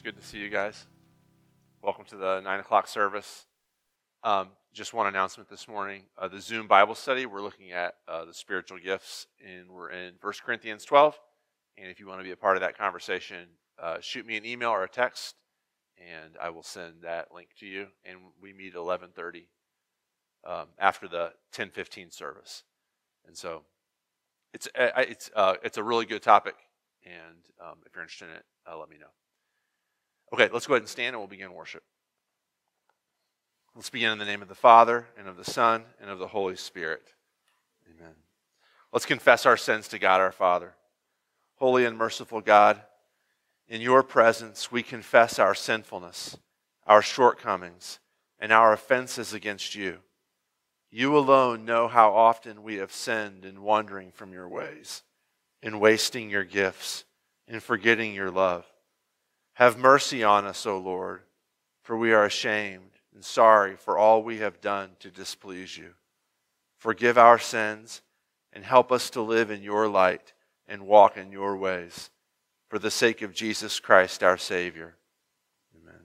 It's 0.00 0.04
good 0.06 0.18
to 0.18 0.26
see 0.26 0.38
you 0.38 0.48
guys. 0.48 0.86
Welcome 1.82 2.06
to 2.06 2.16
the 2.16 2.40
9 2.40 2.60
o'clock 2.60 2.88
service. 2.88 3.44
Um, 4.24 4.48
just 4.72 4.94
one 4.94 5.06
announcement 5.06 5.50
this 5.50 5.68
morning. 5.68 6.04
Uh, 6.16 6.26
the 6.26 6.40
Zoom 6.40 6.66
Bible 6.66 6.94
study, 6.94 7.26
we're 7.26 7.42
looking 7.42 7.72
at 7.72 7.96
uh, 8.08 8.24
the 8.24 8.32
spiritual 8.32 8.78
gifts, 8.78 9.26
and 9.46 9.70
we're 9.70 9.90
in 9.90 10.14
1 10.18 10.32
Corinthians 10.42 10.86
12. 10.86 11.20
And 11.76 11.90
if 11.90 12.00
you 12.00 12.06
want 12.06 12.18
to 12.18 12.24
be 12.24 12.30
a 12.30 12.36
part 12.36 12.56
of 12.56 12.62
that 12.62 12.78
conversation, 12.78 13.46
uh, 13.78 13.98
shoot 14.00 14.24
me 14.24 14.38
an 14.38 14.46
email 14.46 14.70
or 14.70 14.84
a 14.84 14.88
text, 14.88 15.34
and 15.98 16.34
I 16.40 16.48
will 16.48 16.62
send 16.62 17.02
that 17.02 17.34
link 17.34 17.50
to 17.58 17.66
you. 17.66 17.88
And 18.02 18.20
we 18.40 18.54
meet 18.54 18.72
at 18.74 18.80
11:30 18.80 19.48
um, 20.46 20.68
after 20.78 21.08
the 21.08 21.34
10:15 21.52 22.10
service. 22.10 22.62
And 23.26 23.36
so 23.36 23.64
it's 24.54 24.66
uh, 24.68 24.92
it's 24.96 25.30
uh, 25.36 25.56
it's 25.62 25.76
a 25.76 25.82
really 25.82 26.06
good 26.06 26.22
topic, 26.22 26.54
and 27.04 27.44
um, 27.60 27.80
if 27.84 27.94
you're 27.94 28.02
interested 28.02 28.30
in 28.30 28.36
it, 28.36 28.44
uh, 28.66 28.78
let 28.78 28.88
me 28.88 28.96
know. 28.96 29.10
Okay, 30.32 30.48
let's 30.52 30.66
go 30.66 30.74
ahead 30.74 30.82
and 30.82 30.88
stand, 30.88 31.14
and 31.14 31.18
we'll 31.18 31.28
begin 31.28 31.52
worship. 31.52 31.82
Let's 33.74 33.90
begin 33.90 34.12
in 34.12 34.18
the 34.18 34.24
name 34.24 34.42
of 34.42 34.48
the 34.48 34.54
Father, 34.54 35.06
and 35.18 35.26
of 35.26 35.36
the 35.36 35.44
Son, 35.44 35.84
and 36.00 36.10
of 36.10 36.18
the 36.18 36.28
Holy 36.28 36.56
Spirit. 36.56 37.14
Amen. 37.88 38.14
Let's 38.92 39.06
confess 39.06 39.46
our 39.46 39.56
sins 39.56 39.88
to 39.88 39.98
God 39.98 40.20
our 40.20 40.32
Father. 40.32 40.74
Holy 41.56 41.84
and 41.84 41.96
merciful 41.96 42.40
God, 42.40 42.80
in 43.68 43.80
your 43.80 44.02
presence 44.02 44.72
we 44.72 44.82
confess 44.82 45.38
our 45.38 45.54
sinfulness, 45.54 46.36
our 46.86 47.02
shortcomings, 47.02 48.00
and 48.38 48.52
our 48.52 48.72
offenses 48.72 49.32
against 49.32 49.74
you. 49.74 49.98
You 50.90 51.16
alone 51.16 51.64
know 51.64 51.86
how 51.86 52.12
often 52.12 52.62
we 52.62 52.76
have 52.76 52.92
sinned 52.92 53.44
in 53.44 53.62
wandering 53.62 54.10
from 54.10 54.32
your 54.32 54.48
ways, 54.48 55.02
in 55.62 55.78
wasting 55.78 56.30
your 56.30 56.44
gifts, 56.44 57.04
in 57.46 57.60
forgetting 57.60 58.14
your 58.14 58.30
love. 58.30 58.64
Have 59.54 59.78
mercy 59.78 60.22
on 60.22 60.44
us, 60.44 60.64
O 60.66 60.78
Lord, 60.78 61.22
for 61.82 61.96
we 61.96 62.12
are 62.12 62.24
ashamed 62.24 62.90
and 63.14 63.24
sorry 63.24 63.76
for 63.76 63.98
all 63.98 64.22
we 64.22 64.38
have 64.38 64.60
done 64.60 64.90
to 65.00 65.10
displease 65.10 65.76
you. 65.76 65.94
Forgive 66.78 67.18
our 67.18 67.38
sins 67.38 68.02
and 68.52 68.64
help 68.64 68.90
us 68.90 69.10
to 69.10 69.20
live 69.20 69.50
in 69.50 69.62
your 69.62 69.88
light 69.88 70.32
and 70.66 70.86
walk 70.86 71.16
in 71.16 71.30
your 71.30 71.56
ways. 71.56 72.10
For 72.68 72.78
the 72.78 72.90
sake 72.90 73.20
of 73.20 73.34
Jesus 73.34 73.80
Christ, 73.80 74.22
our 74.22 74.38
Savior. 74.38 74.94
Amen. 75.76 76.00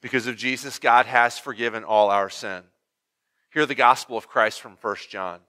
Because 0.00 0.26
of 0.26 0.36
Jesus, 0.36 0.78
God 0.78 1.06
has 1.06 1.38
forgiven 1.38 1.84
all 1.84 2.10
our 2.10 2.30
sin. 2.30 2.62
Hear 3.50 3.66
the 3.66 3.74
gospel 3.74 4.16
of 4.16 4.28
Christ 4.28 4.60
from 4.60 4.76
1 4.80 4.96
John. 5.10 5.40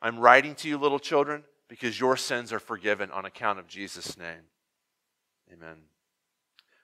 I'm 0.00 0.18
writing 0.18 0.54
to 0.56 0.68
you, 0.68 0.78
little 0.78 0.98
children, 0.98 1.44
because 1.68 2.00
your 2.00 2.16
sins 2.16 2.52
are 2.52 2.58
forgiven 2.58 3.10
on 3.10 3.26
account 3.26 3.58
of 3.58 3.68
Jesus' 3.68 4.16
name. 4.16 4.48
Amen. 5.52 5.76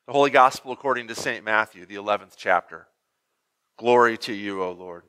The 0.06 0.12
Holy 0.12 0.31
Gospel 0.31 0.70
according 0.70 1.08
to 1.08 1.17
St. 1.17 1.44
Matthew, 1.44 1.85
the 1.85 1.97
11th 1.97 2.35
chapter. 2.37 2.87
Glory 3.76 4.17
to 4.19 4.32
you, 4.32 4.62
O 4.62 4.70
Lord. 4.70 5.03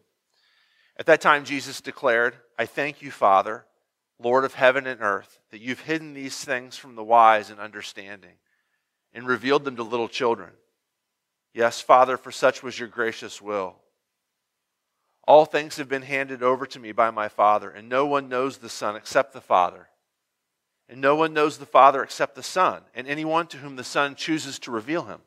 At 0.97 1.05
that 1.05 1.21
time, 1.21 1.45
Jesus 1.45 1.81
declared, 1.81 2.35
I 2.57 2.65
thank 2.65 3.03
you, 3.03 3.11
Father, 3.11 3.65
Lord 4.19 4.43
of 4.43 4.55
heaven 4.55 4.87
and 4.87 4.99
earth, 5.03 5.39
that 5.51 5.61
you've 5.61 5.81
hidden 5.81 6.15
these 6.15 6.43
things 6.43 6.77
from 6.77 6.95
the 6.95 7.03
wise 7.03 7.51
and 7.51 7.59
understanding 7.59 8.37
and 9.13 9.27
revealed 9.27 9.65
them 9.65 9.75
to 9.75 9.83
little 9.83 10.09
children. 10.09 10.49
Yes, 11.53 11.79
Father, 11.79 12.17
for 12.17 12.31
such 12.31 12.63
was 12.63 12.79
your 12.79 12.87
gracious 12.87 13.39
will. 13.39 13.75
All 15.27 15.45
things 15.45 15.77
have 15.77 15.87
been 15.87 16.01
handed 16.01 16.41
over 16.41 16.65
to 16.65 16.79
me 16.79 16.91
by 16.91 17.11
my 17.11 17.27
Father, 17.27 17.69
and 17.69 17.87
no 17.87 18.07
one 18.07 18.29
knows 18.29 18.57
the 18.57 18.67
Son 18.67 18.95
except 18.95 19.33
the 19.33 19.41
Father 19.41 19.89
and 20.89 21.01
no 21.01 21.15
one 21.15 21.33
knows 21.33 21.57
the 21.57 21.65
Father 21.65 22.01
except 22.03 22.35
the 22.35 22.43
Son, 22.43 22.81
and 22.95 23.07
anyone 23.07 23.47
to 23.47 23.57
whom 23.57 23.75
the 23.75 23.83
Son 23.83 24.15
chooses 24.15 24.59
to 24.59 24.71
reveal 24.71 25.03
him. 25.03 25.19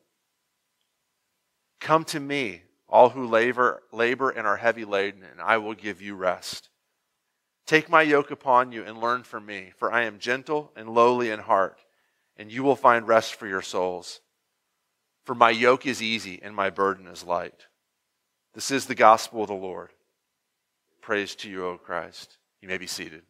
Come 1.80 2.04
to 2.06 2.20
me, 2.20 2.62
all 2.88 3.10
who 3.10 3.26
labor, 3.26 3.82
labor 3.92 4.30
and 4.30 4.46
are 4.46 4.56
heavy 4.56 4.84
laden, 4.84 5.22
and 5.22 5.40
I 5.40 5.58
will 5.58 5.74
give 5.74 6.02
you 6.02 6.14
rest. 6.14 6.68
Take 7.66 7.88
my 7.88 8.02
yoke 8.02 8.30
upon 8.30 8.72
you 8.72 8.82
and 8.84 9.00
learn 9.00 9.22
from 9.22 9.46
me, 9.46 9.72
for 9.76 9.92
I 9.92 10.02
am 10.02 10.18
gentle 10.18 10.72
and 10.74 10.88
lowly 10.88 11.30
in 11.30 11.40
heart, 11.40 11.78
and 12.36 12.50
you 12.50 12.62
will 12.62 12.76
find 12.76 13.06
rest 13.06 13.34
for 13.34 13.46
your 13.46 13.62
souls. 13.62 14.20
For 15.24 15.34
my 15.34 15.50
yoke 15.50 15.86
is 15.86 16.02
easy 16.02 16.40
and 16.42 16.54
my 16.54 16.70
burden 16.70 17.06
is 17.06 17.22
light. 17.22 17.66
This 18.54 18.70
is 18.70 18.86
the 18.86 18.94
gospel 18.94 19.42
of 19.42 19.48
the 19.48 19.54
Lord. 19.54 19.90
Praise 21.00 21.34
to 21.36 21.48
you, 21.48 21.64
O 21.66 21.78
Christ. 21.78 22.38
You 22.60 22.68
may 22.68 22.78
be 22.78 22.86
seated. 22.86 23.22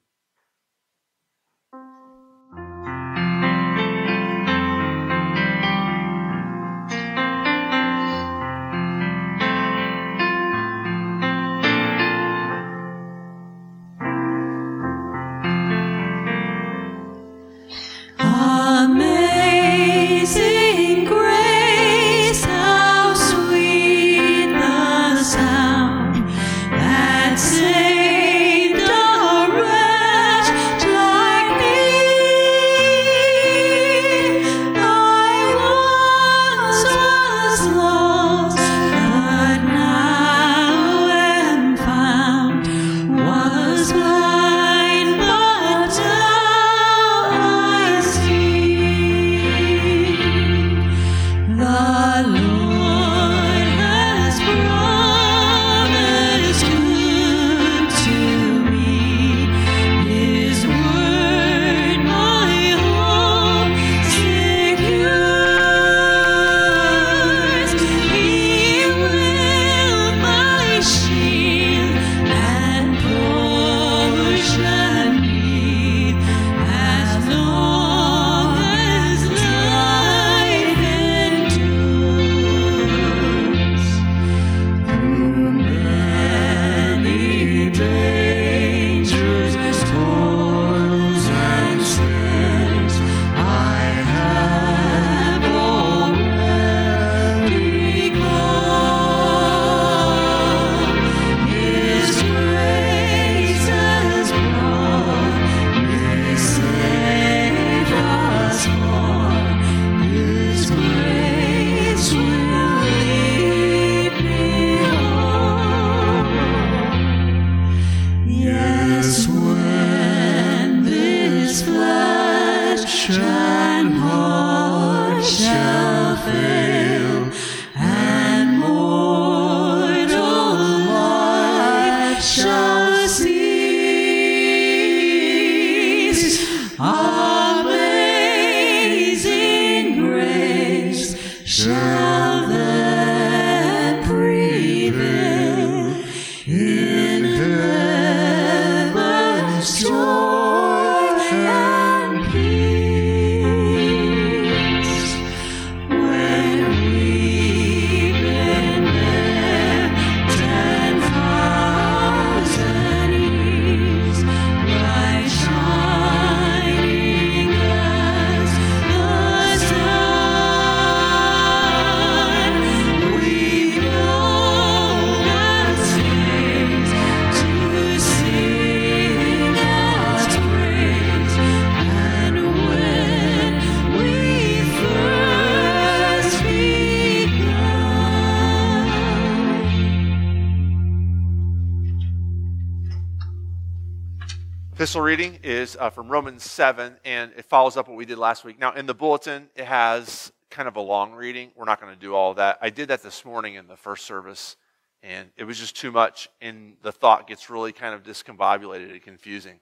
Epistle 194.80 195.02
reading 195.02 195.38
is 195.42 195.76
uh, 195.78 195.90
from 195.90 196.08
Romans 196.08 196.42
7, 196.42 196.96
and 197.04 197.32
it 197.36 197.44
follows 197.44 197.76
up 197.76 197.86
what 197.86 197.98
we 197.98 198.06
did 198.06 198.16
last 198.16 198.46
week. 198.46 198.58
Now, 198.58 198.72
in 198.72 198.86
the 198.86 198.94
bulletin, 198.94 199.50
it 199.54 199.66
has 199.66 200.32
kind 200.48 200.66
of 200.66 200.76
a 200.76 200.80
long 200.80 201.12
reading. 201.12 201.50
We're 201.54 201.66
not 201.66 201.82
going 201.82 201.92
to 201.92 202.00
do 202.00 202.14
all 202.14 202.32
that. 202.32 202.56
I 202.62 202.70
did 202.70 202.88
that 202.88 203.02
this 203.02 203.22
morning 203.22 203.56
in 203.56 203.66
the 203.68 203.76
first 203.76 204.06
service, 204.06 204.56
and 205.02 205.28
it 205.36 205.44
was 205.44 205.58
just 205.58 205.76
too 205.76 205.92
much, 205.92 206.30
and 206.40 206.78
the 206.80 206.92
thought 206.92 207.26
gets 207.26 207.50
really 207.50 207.72
kind 207.72 207.94
of 207.94 208.02
discombobulated 208.02 208.90
and 208.90 209.02
confusing 209.02 209.60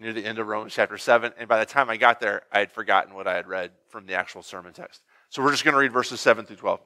near 0.00 0.14
the 0.14 0.24
end 0.24 0.38
of 0.38 0.46
Romans 0.46 0.72
chapter 0.72 0.96
7. 0.96 1.34
And 1.36 1.46
by 1.46 1.58
the 1.58 1.66
time 1.66 1.90
I 1.90 1.98
got 1.98 2.18
there, 2.18 2.44
I 2.50 2.60
had 2.60 2.72
forgotten 2.72 3.12
what 3.12 3.26
I 3.26 3.36
had 3.36 3.46
read 3.46 3.72
from 3.90 4.06
the 4.06 4.14
actual 4.14 4.42
sermon 4.42 4.72
text. 4.72 5.02
So 5.28 5.42
we're 5.42 5.50
just 5.50 5.64
going 5.64 5.74
to 5.74 5.78
read 5.78 5.92
verses 5.92 6.22
7 6.22 6.46
through 6.46 6.56
12. 6.56 6.80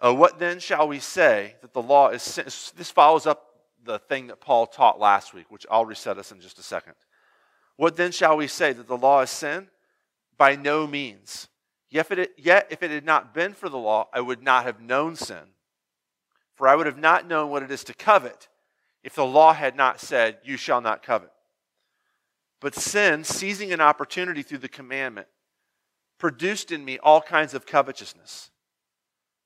Uh, 0.00 0.12
what 0.12 0.40
then 0.40 0.58
shall 0.58 0.88
we 0.88 0.98
say 0.98 1.54
that 1.60 1.72
the 1.72 1.80
law 1.82 2.08
is 2.08 2.20
sin? 2.20 2.46
This 2.46 2.90
follows 2.90 3.26
up 3.26 3.49
the 3.84 3.98
thing 3.98 4.28
that 4.28 4.40
Paul 4.40 4.66
taught 4.66 5.00
last 5.00 5.34
week, 5.34 5.50
which 5.50 5.66
I'll 5.70 5.84
reset 5.84 6.18
us 6.18 6.32
in 6.32 6.40
just 6.40 6.58
a 6.58 6.62
second. 6.62 6.94
What 7.76 7.96
then 7.96 8.12
shall 8.12 8.36
we 8.36 8.46
say? 8.46 8.72
That 8.72 8.88
the 8.88 8.96
law 8.96 9.22
is 9.22 9.30
sin? 9.30 9.68
By 10.36 10.56
no 10.56 10.86
means. 10.86 11.48
Yet 11.88 12.10
if, 12.10 12.18
it, 12.18 12.32
yet 12.36 12.66
if 12.70 12.82
it 12.82 12.90
had 12.90 13.04
not 13.04 13.34
been 13.34 13.52
for 13.52 13.68
the 13.68 13.78
law, 13.78 14.08
I 14.12 14.20
would 14.20 14.42
not 14.42 14.64
have 14.64 14.80
known 14.80 15.16
sin. 15.16 15.54
For 16.54 16.68
I 16.68 16.76
would 16.76 16.86
have 16.86 16.98
not 16.98 17.26
known 17.26 17.50
what 17.50 17.62
it 17.62 17.70
is 17.70 17.84
to 17.84 17.94
covet 17.94 18.48
if 19.02 19.14
the 19.14 19.24
law 19.24 19.54
had 19.54 19.76
not 19.76 20.00
said, 20.00 20.38
You 20.44 20.56
shall 20.56 20.80
not 20.80 21.02
covet. 21.02 21.32
But 22.60 22.74
sin, 22.74 23.24
seizing 23.24 23.72
an 23.72 23.80
opportunity 23.80 24.42
through 24.42 24.58
the 24.58 24.68
commandment, 24.68 25.26
produced 26.18 26.70
in 26.70 26.84
me 26.84 26.98
all 26.98 27.22
kinds 27.22 27.54
of 27.54 27.64
covetousness. 27.64 28.50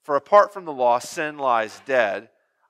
For 0.02 0.16
apart 0.16 0.52
from 0.52 0.64
the 0.64 0.72
law, 0.72 0.98
sin 0.98 1.38
lies 1.38 1.80
dead. 1.86 2.28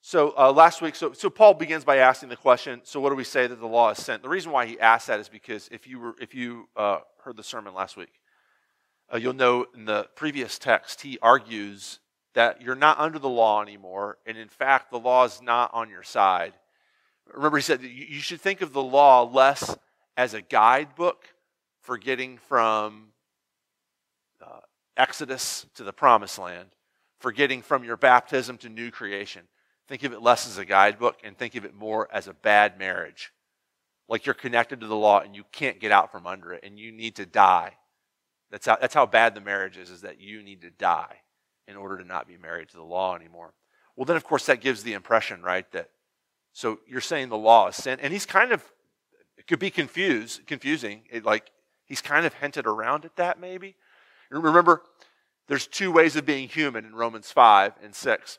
So 0.00 0.32
uh, 0.38 0.52
last 0.52 0.80
week, 0.80 0.94
so, 0.94 1.12
so 1.12 1.28
Paul 1.28 1.54
begins 1.54 1.84
by 1.84 1.96
asking 1.98 2.28
the 2.28 2.36
question, 2.36 2.80
so 2.84 3.00
what 3.00 3.10
do 3.10 3.16
we 3.16 3.24
say 3.24 3.46
that 3.46 3.60
the 3.60 3.66
law 3.66 3.90
is 3.90 3.98
sent? 3.98 4.22
The 4.22 4.28
reason 4.28 4.52
why 4.52 4.66
he 4.66 4.78
asked 4.78 5.08
that 5.08 5.20
is 5.20 5.28
because 5.28 5.68
if 5.72 5.86
you, 5.86 5.98
were, 5.98 6.14
if 6.20 6.34
you 6.34 6.68
uh, 6.76 7.00
heard 7.24 7.36
the 7.36 7.42
sermon 7.42 7.74
last 7.74 7.96
week, 7.96 8.12
uh, 9.12 9.16
you'll 9.16 9.32
know 9.32 9.66
in 9.74 9.86
the 9.86 10.08
previous 10.14 10.58
text, 10.58 11.02
he 11.02 11.18
argues 11.20 11.98
that 12.34 12.62
you're 12.62 12.76
not 12.76 12.98
under 13.00 13.18
the 13.18 13.28
law 13.28 13.60
anymore, 13.60 14.18
and 14.24 14.38
in 14.38 14.48
fact, 14.48 14.90
the 14.90 14.98
law 14.98 15.24
is 15.24 15.42
not 15.42 15.70
on 15.74 15.90
your 15.90 16.02
side. 16.04 16.52
Remember, 17.34 17.58
he 17.58 17.62
said 17.62 17.82
you 17.82 18.20
should 18.20 18.40
think 18.40 18.60
of 18.60 18.72
the 18.72 18.82
law 18.82 19.24
less 19.24 19.76
as 20.16 20.34
a 20.34 20.40
guidebook 20.40 21.24
for 21.80 21.98
getting 21.98 22.38
from 22.38 23.08
uh, 24.40 24.60
Exodus 24.96 25.66
to 25.74 25.84
the 25.84 25.92
promised 25.92 26.38
land, 26.38 26.68
for 27.18 27.32
getting 27.32 27.62
from 27.62 27.82
your 27.82 27.96
baptism 27.96 28.56
to 28.58 28.68
new 28.68 28.90
creation 28.90 29.42
Think 29.88 30.04
of 30.04 30.12
it 30.12 30.22
less 30.22 30.46
as 30.46 30.58
a 30.58 30.64
guidebook 30.64 31.16
and 31.24 31.36
think 31.36 31.54
of 31.54 31.64
it 31.64 31.74
more 31.74 32.08
as 32.12 32.28
a 32.28 32.34
bad 32.34 32.78
marriage. 32.78 33.32
Like 34.08 34.26
you're 34.26 34.34
connected 34.34 34.80
to 34.80 34.86
the 34.86 34.96
law 34.96 35.20
and 35.20 35.34
you 35.34 35.44
can't 35.50 35.80
get 35.80 35.92
out 35.92 36.12
from 36.12 36.26
under 36.26 36.52
it 36.52 36.62
and 36.64 36.78
you 36.78 36.92
need 36.92 37.16
to 37.16 37.26
die. 37.26 37.72
That's 38.50 38.66
how, 38.66 38.76
that's 38.80 38.94
how 38.94 39.06
bad 39.06 39.34
the 39.34 39.40
marriage 39.40 39.76
is, 39.76 39.90
is 39.90 40.02
that 40.02 40.20
you 40.20 40.42
need 40.42 40.62
to 40.62 40.70
die 40.70 41.16
in 41.66 41.76
order 41.76 41.98
to 41.98 42.04
not 42.04 42.26
be 42.26 42.36
married 42.36 42.68
to 42.70 42.76
the 42.76 42.82
law 42.82 43.14
anymore. 43.14 43.52
Well, 43.96 44.04
then, 44.04 44.16
of 44.16 44.24
course, 44.24 44.46
that 44.46 44.60
gives 44.60 44.82
the 44.82 44.92
impression, 44.92 45.42
right, 45.42 45.70
that 45.72 45.90
so 46.52 46.78
you're 46.86 47.00
saying 47.00 47.28
the 47.28 47.36
law 47.36 47.68
is 47.68 47.76
sin. 47.76 47.98
And 48.00 48.12
he's 48.12 48.26
kind 48.26 48.52
of, 48.52 48.64
it 49.36 49.46
could 49.46 49.58
be 49.58 49.70
confused, 49.70 50.46
confusing. 50.46 51.02
It, 51.10 51.24
like 51.24 51.50
he's 51.84 52.00
kind 52.00 52.26
of 52.26 52.34
hinted 52.34 52.66
around 52.66 53.04
at 53.04 53.16
that 53.16 53.38
maybe. 53.38 53.76
Remember, 54.30 54.82
there's 55.46 55.66
two 55.66 55.92
ways 55.92 56.16
of 56.16 56.26
being 56.26 56.48
human 56.48 56.84
in 56.84 56.94
Romans 56.94 57.30
5 57.30 57.74
and 57.82 57.94
6. 57.94 58.38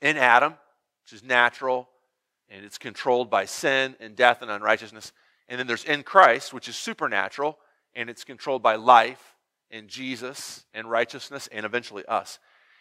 In 0.00 0.16
Adam, 0.16 0.54
which 1.04 1.12
is 1.12 1.24
natural, 1.24 1.88
and 2.48 2.64
it's 2.64 2.78
controlled 2.78 3.30
by 3.30 3.44
sin 3.44 3.96
and 4.00 4.14
death 4.14 4.42
and 4.42 4.50
unrighteousness. 4.50 5.12
And 5.48 5.58
then 5.58 5.66
there's 5.66 5.84
in 5.84 6.02
Christ, 6.02 6.52
which 6.52 6.68
is 6.68 6.76
supernatural, 6.76 7.58
and 7.94 8.08
it's 8.08 8.24
controlled 8.24 8.62
by 8.62 8.76
life 8.76 9.36
and 9.70 9.88
Jesus 9.88 10.64
and 10.74 10.90
righteousness 10.90 11.48
and 11.50 11.64
eventually 11.64 12.04
us. 12.06 12.38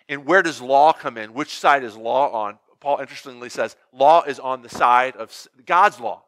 And 0.09 0.25
where 0.25 0.41
does 0.41 0.61
law 0.61 0.93
come 0.93 1.17
in? 1.17 1.33
Which 1.33 1.57
side 1.57 1.83
is 1.83 1.95
law 1.95 2.31
on? 2.31 2.59
Paul 2.79 2.99
interestingly 2.99 3.49
says 3.49 3.75
law 3.93 4.23
is 4.23 4.39
on 4.39 4.61
the 4.61 4.69
side 4.69 5.15
of 5.15 5.31
God's 5.65 5.99
law. 5.99 6.23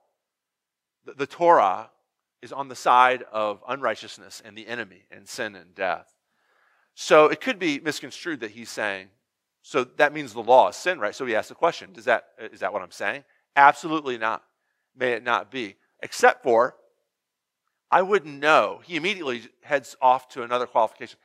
The, 1.06 1.14
the 1.14 1.28
Torah 1.28 1.90
is 2.42 2.54
on 2.54 2.68
the 2.68 2.76
side 2.76 3.24
of 3.32 3.64
unrighteousness 3.68 4.42
and 4.46 4.58
the 4.58 4.68
enemy 4.68 5.04
and 5.12 5.28
sin 5.28 5.56
and 5.56 5.74
death. 5.74 6.14
So 6.96 7.26
it 7.26 7.42
could 7.42 7.58
be 7.58 7.80
misconstrued 7.80 8.42
that 8.42 8.52
he's 8.52 8.70
saying 8.70 9.08
so 9.64 9.86
that 9.86 10.14
means 10.14 10.34
the 10.34 10.44
law 10.44 10.68
is 10.68 10.76
sin, 10.76 11.00
right? 11.00 11.16
So 11.16 11.26
he 11.26 11.36
asks 11.36 11.50
the 11.50 11.56
question, 11.56 11.94
Does 11.94 12.06
that, 12.06 12.26
uh, 12.40 12.50
is 12.52 12.60
that 12.60 12.72
what 12.74 12.82
I'm 12.82 12.92
saying? 12.92 13.24
Absolutely 13.56 14.18
not. 14.18 14.44
May 14.96 15.14
it 15.14 15.24
not 15.24 15.50
be. 15.50 15.78
Except 16.02 16.44
for, 16.44 16.76
I 17.90 18.02
wouldn't 18.02 18.40
know. 18.40 18.82
He 18.84 18.98
immediately 18.98 19.44
heads 19.62 19.96
off 20.02 20.28
to 20.30 20.44
another 20.44 20.68
qualification. 20.68 21.18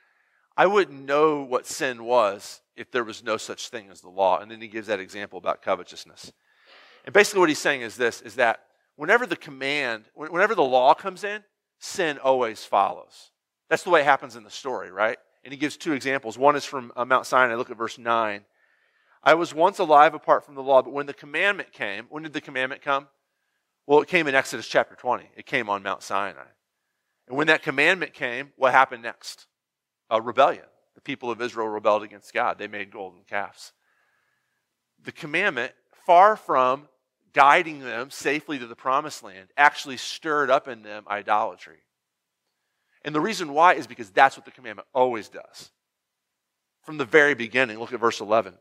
I 0.57 0.67
wouldn't 0.67 1.05
know 1.05 1.43
what 1.43 1.67
sin 1.67 2.05
was 2.05 2.61
if 2.77 2.93
there 2.93 3.05
was 3.05 3.25
no 3.25 3.37
such 3.37 3.69
thing 3.71 3.91
as 3.91 4.01
the 4.01 4.09
law. 4.09 4.39
And 4.39 4.51
then 4.51 4.61
he 4.61 4.69
gives 4.69 4.87
that 4.87 5.01
example 5.01 5.39
about 5.39 5.61
covetousness. 5.61 6.33
And 7.05 7.13
basically 7.13 7.41
what 7.41 7.49
he's 7.49 7.59
saying 7.59 7.81
is 7.83 7.97
this, 7.97 8.21
is 8.21 8.37
that 8.37 8.61
whenever 8.95 9.27
the 9.27 9.37
command, 9.37 10.05
whenever 10.15 10.55
the 10.55 10.63
law 10.63 10.95
comes 10.95 11.25
in, 11.25 11.43
sin 11.81 12.19
always 12.19 12.65
follows. 12.65 13.31
That's 13.69 13.83
the 13.83 13.91
way 13.91 14.01
it 14.01 14.05
happens 14.05 14.37
in 14.37 14.45
the 14.45 14.51
story, 14.51 14.93
right? 14.93 15.19
And 15.45 15.53
he 15.53 15.59
gives 15.59 15.77
two 15.77 15.93
examples. 15.93 16.37
One 16.37 16.57
is 16.57 16.65
from 16.65 16.93
uh, 16.97 17.05
Mount 17.05 17.27
Sinai. 17.27 17.55
Look 17.55 17.71
at 17.71 17.77
verse 17.77 17.99
9. 17.99 18.45
I 19.23 19.35
was 19.35 19.55
once 19.55 19.79
alive 19.79 20.15
apart 20.15 20.45
from 20.45 20.55
the 20.55 20.63
law, 20.63 20.83
but 20.83 20.93
when 20.93 21.07
the 21.07 21.15
commandment 21.15 21.73
came, 21.73 22.07
when 22.11 22.23
did 22.23 22.33
the 22.33 22.41
commandment 22.41 22.83
come? 22.83 23.09
Well, 23.87 24.01
it 24.01 24.09
came 24.09 24.27
in 24.27 24.35
Exodus 24.35 24.69
chapter 24.69 24.95
20. 24.95 25.31
It 25.37 25.47
came 25.47 25.69
on 25.69 25.83
Mount 25.83 26.03
Sinai. 26.03 26.47
And 27.27 27.37
when 27.37 27.47
that 27.49 27.63
commandment 27.63 28.15
came, 28.15 28.53
what 28.57 28.73
happened 28.73 29.03
next? 29.03 29.47
A 30.11 30.21
rebellion. 30.21 30.65
The 30.95 31.01
people 31.01 31.31
of 31.31 31.41
Israel 31.41 31.69
rebelled 31.69 32.03
against 32.03 32.33
God. 32.33 32.59
They 32.59 32.69
made 32.69 32.91
golden 32.91 33.21
calves. 33.29 33.73
The 35.05 35.13
commandment, 35.13 35.73
far 36.07 36.37
from 36.37 36.89
guiding 37.33 37.81
them 37.81 38.11
safely 38.11 38.59
to 38.59 38.67
the 38.67 38.75
promised 38.75 39.23
land, 39.23 39.49
actually 39.57 39.97
stirred 39.97 40.51
up 40.51 40.69
in 40.69 40.83
them 40.83 41.05
idolatry. 41.09 41.79
And 43.09 43.15
the 43.15 43.23
reason 43.23 43.55
why 43.55 43.73
is 43.73 43.87
because 43.87 44.11
that's 44.11 44.37
what 44.37 44.45
the 44.45 44.51
commandment 44.51 44.87
always 44.93 45.31
does. 45.31 45.71
From 46.83 46.99
the 46.99 47.07
very 47.07 47.33
beginning, 47.33 47.79
look 47.79 47.95
at 47.95 48.01
verse 48.01 48.21
11. 48.21 48.53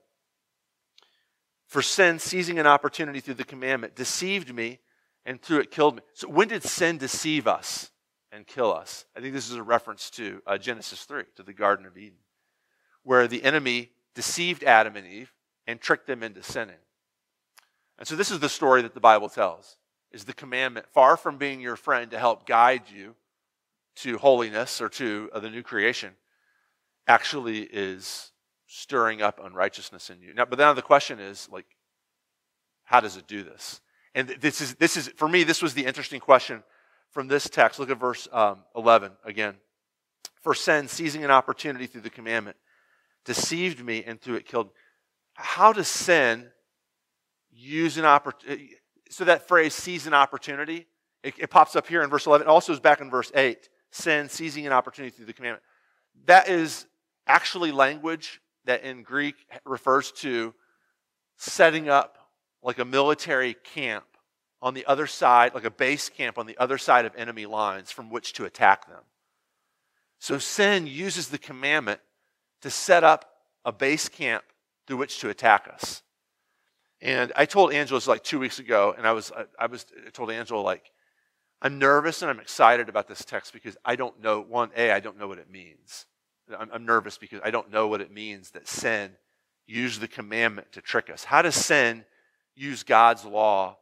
For 1.66 1.82
sin, 1.82 2.18
seizing 2.18 2.58
an 2.58 2.66
opportunity 2.66 3.20
through 3.20 3.34
the 3.34 3.44
commandment, 3.44 3.94
deceived 3.94 4.56
me 4.56 4.80
and 5.26 5.42
through 5.42 5.60
it 5.60 5.70
killed 5.70 5.98
me. 5.98 6.02
So, 6.14 6.30
when 6.30 6.48
did 6.48 6.64
sin 6.64 6.98
deceive 6.98 7.46
us 7.46 7.92
and 8.32 8.48
kill 8.48 8.74
us? 8.74 9.04
I 9.18 9.20
think 9.20 9.34
this 9.34 9.50
is 9.50 9.58
a 9.58 9.64
reference 9.64 10.10
to 10.12 10.42
uh, 10.48 10.58
Genesis 10.58 11.04
3, 11.04 11.24
to 11.36 11.44
the 11.44 11.52
Garden 11.52 11.86
of 11.86 11.98
Eden, 11.98 12.20
where 13.04 13.28
the 13.28 13.44
enemy 13.44 13.90
deceived 14.16 14.64
Adam 14.64 14.96
and 14.96 15.06
Eve 15.06 15.34
and 15.68 15.82
tricked 15.82 16.08
them 16.08 16.24
into 16.24 16.42
sinning. 16.42 16.80
And 18.00 18.08
so, 18.08 18.16
this 18.16 18.32
is 18.32 18.40
the 18.40 18.48
story 18.48 18.82
that 18.84 18.94
the 18.94 19.02
Bible 19.02 19.28
tells 19.28 19.76
is 20.10 20.24
the 20.24 20.32
commandment, 20.32 20.86
far 20.88 21.18
from 21.18 21.38
being 21.38 21.60
your 21.60 21.76
friend 21.76 22.12
to 22.12 22.18
help 22.18 22.46
guide 22.46 22.84
you 22.90 23.14
to 23.98 24.18
holiness 24.18 24.82
or 24.82 24.90
to 24.90 25.30
uh, 25.34 25.40
the 25.40 25.50
new 25.50 25.64
creation 25.64 26.14
actually 27.08 27.62
is 27.62 28.32
stirring 28.68 29.22
up 29.22 29.40
unrighteousness 29.44 30.10
in 30.10 30.22
you. 30.22 30.34
Now, 30.34 30.46
but 30.46 30.60
now 30.60 30.74
the 30.74 30.82
question 30.82 31.20
is 31.20 31.48
like, 31.52 31.66
how 32.84 33.00
does 33.00 33.18
it 33.18 33.28
do 33.28 33.44
this? 33.44 33.82
And 34.14 34.30
this 34.40 34.62
is 34.62 34.76
this 34.76 34.98
is 34.98 35.10
for 35.10 35.28
me. 35.28 35.44
This 35.44 35.62
was 35.62 35.74
the 35.74 35.86
interesting 35.86 36.20
question 36.20 36.64
from 37.12 37.28
this 37.28 37.50
text. 37.50 37.80
Look 37.80 37.90
at 37.90 38.00
verse 38.00 38.28
um, 38.32 38.64
eleven 38.76 39.12
again. 39.24 39.56
For 40.42 40.54
sin, 40.54 40.88
seizing 40.88 41.24
an 41.24 41.32
opportunity 41.32 41.88
through 41.88 42.02
the 42.02 42.10
commandment, 42.10 42.58
deceived 43.26 43.84
me 43.84 44.04
and 44.06 44.20
through 44.20 44.36
it 44.36 44.46
killed. 44.46 44.68
Me. 44.68 44.74
How 45.34 45.74
does 45.74 45.88
sin 45.88 46.48
use 47.52 47.98
an 47.98 48.06
opportunity? 48.06 48.72
So 49.10 49.26
that 49.26 49.48
phrase, 49.48 49.74
seize 49.74 50.08
an 50.08 50.14
opportunity, 50.14 50.88
it, 51.24 51.34
it 51.38 51.50
pops 51.50 51.76
up 51.76 51.88
here 51.88 52.04
in 52.04 52.10
verse 52.10 52.26
11. 52.26 52.48
It 52.48 52.50
also 52.50 52.74
is 52.74 52.80
back 52.80 53.02
in 53.02 53.10
verse 53.10 53.32
8 53.36 53.70
sin, 53.92 54.30
seizing 54.30 54.66
an 54.66 54.74
opportunity 54.74 55.16
through 55.16 55.26
the 55.26 55.34
commandment. 55.34 55.64
That 56.26 56.50
is 56.50 56.86
actually 57.26 57.72
language 57.72 58.42
that 58.66 58.84
in 58.84 59.04
Greek 59.04 59.36
refers 59.66 60.12
to 60.12 60.54
setting 61.38 61.90
up 61.90 62.18
like 62.62 62.80
a 62.80 62.86
military 62.86 63.54
camp 63.54 64.06
on 64.62 64.74
the 64.74 64.86
other 64.86 65.08
side, 65.08 65.54
like 65.54 65.66
a 65.66 65.72
base 65.72 66.10
camp 66.10 66.38
on 66.38 66.46
the 66.46 66.58
other 66.58 66.78
side 66.78 67.06
of 67.06 67.16
enemy 67.16 67.46
lines 67.46 67.92
from 67.92 68.10
which 68.10 68.34
to 68.34 68.46
attack 68.46 68.88
them. 68.88 69.04
So 70.20 70.40
sin 70.40 70.88
uses 70.88 71.28
the 71.28 71.38
commandment 71.38 72.02
to 72.62 72.70
set 72.70 73.04
up 73.04 73.30
a 73.64 73.72
base 73.72 74.10
camp 74.10 74.44
through 74.88 74.98
which 74.98 75.20
to 75.20 75.30
attack 75.30 75.70
us. 75.72 76.02
And 77.02 77.32
I 77.36 77.46
told 77.46 77.72
Angela 77.72 78.02
like 78.08 78.24
two 78.24 78.40
weeks 78.40 78.58
ago, 78.58 78.96
and 78.98 79.06
I 79.06 79.12
was 79.12 79.32
I 79.60 79.68
was 79.68 79.86
I 80.06 80.10
told 80.10 80.32
Angela 80.32 80.62
like 80.62 80.92
I'm 81.62 81.80
nervous 81.80 82.22
and 82.22 82.30
I'm 82.30 82.40
excited 82.40 82.88
about 82.88 83.08
this 83.08 83.26
text 83.26 83.54
because 83.54 83.76
I 83.84 83.96
don't 83.96 84.22
know 84.22 84.42
one 84.42 84.70
a 84.76 84.92
I 84.92 85.00
don't 85.00 85.18
know 85.18 85.28
what 85.28 85.40
it 85.40 85.50
means. 85.50 86.06
I'm, 86.58 86.70
I'm 86.72 86.86
nervous 86.86 87.18
because 87.18 87.42
I 87.44 87.52
don't 87.52 87.72
know 87.72 87.88
what 87.88 88.02
it 88.02 88.12
means 88.12 88.52
that 88.52 88.68
sin 88.68 89.12
used 89.66 90.00
the 90.00 90.08
commandment 90.08 90.72
to 90.74 90.82
trick 90.82 91.10
us. 91.10 91.24
How 91.24 91.42
does 91.42 91.56
sin 91.56 92.06
use 92.56 92.84
God's 92.84 93.26
law 93.26 93.78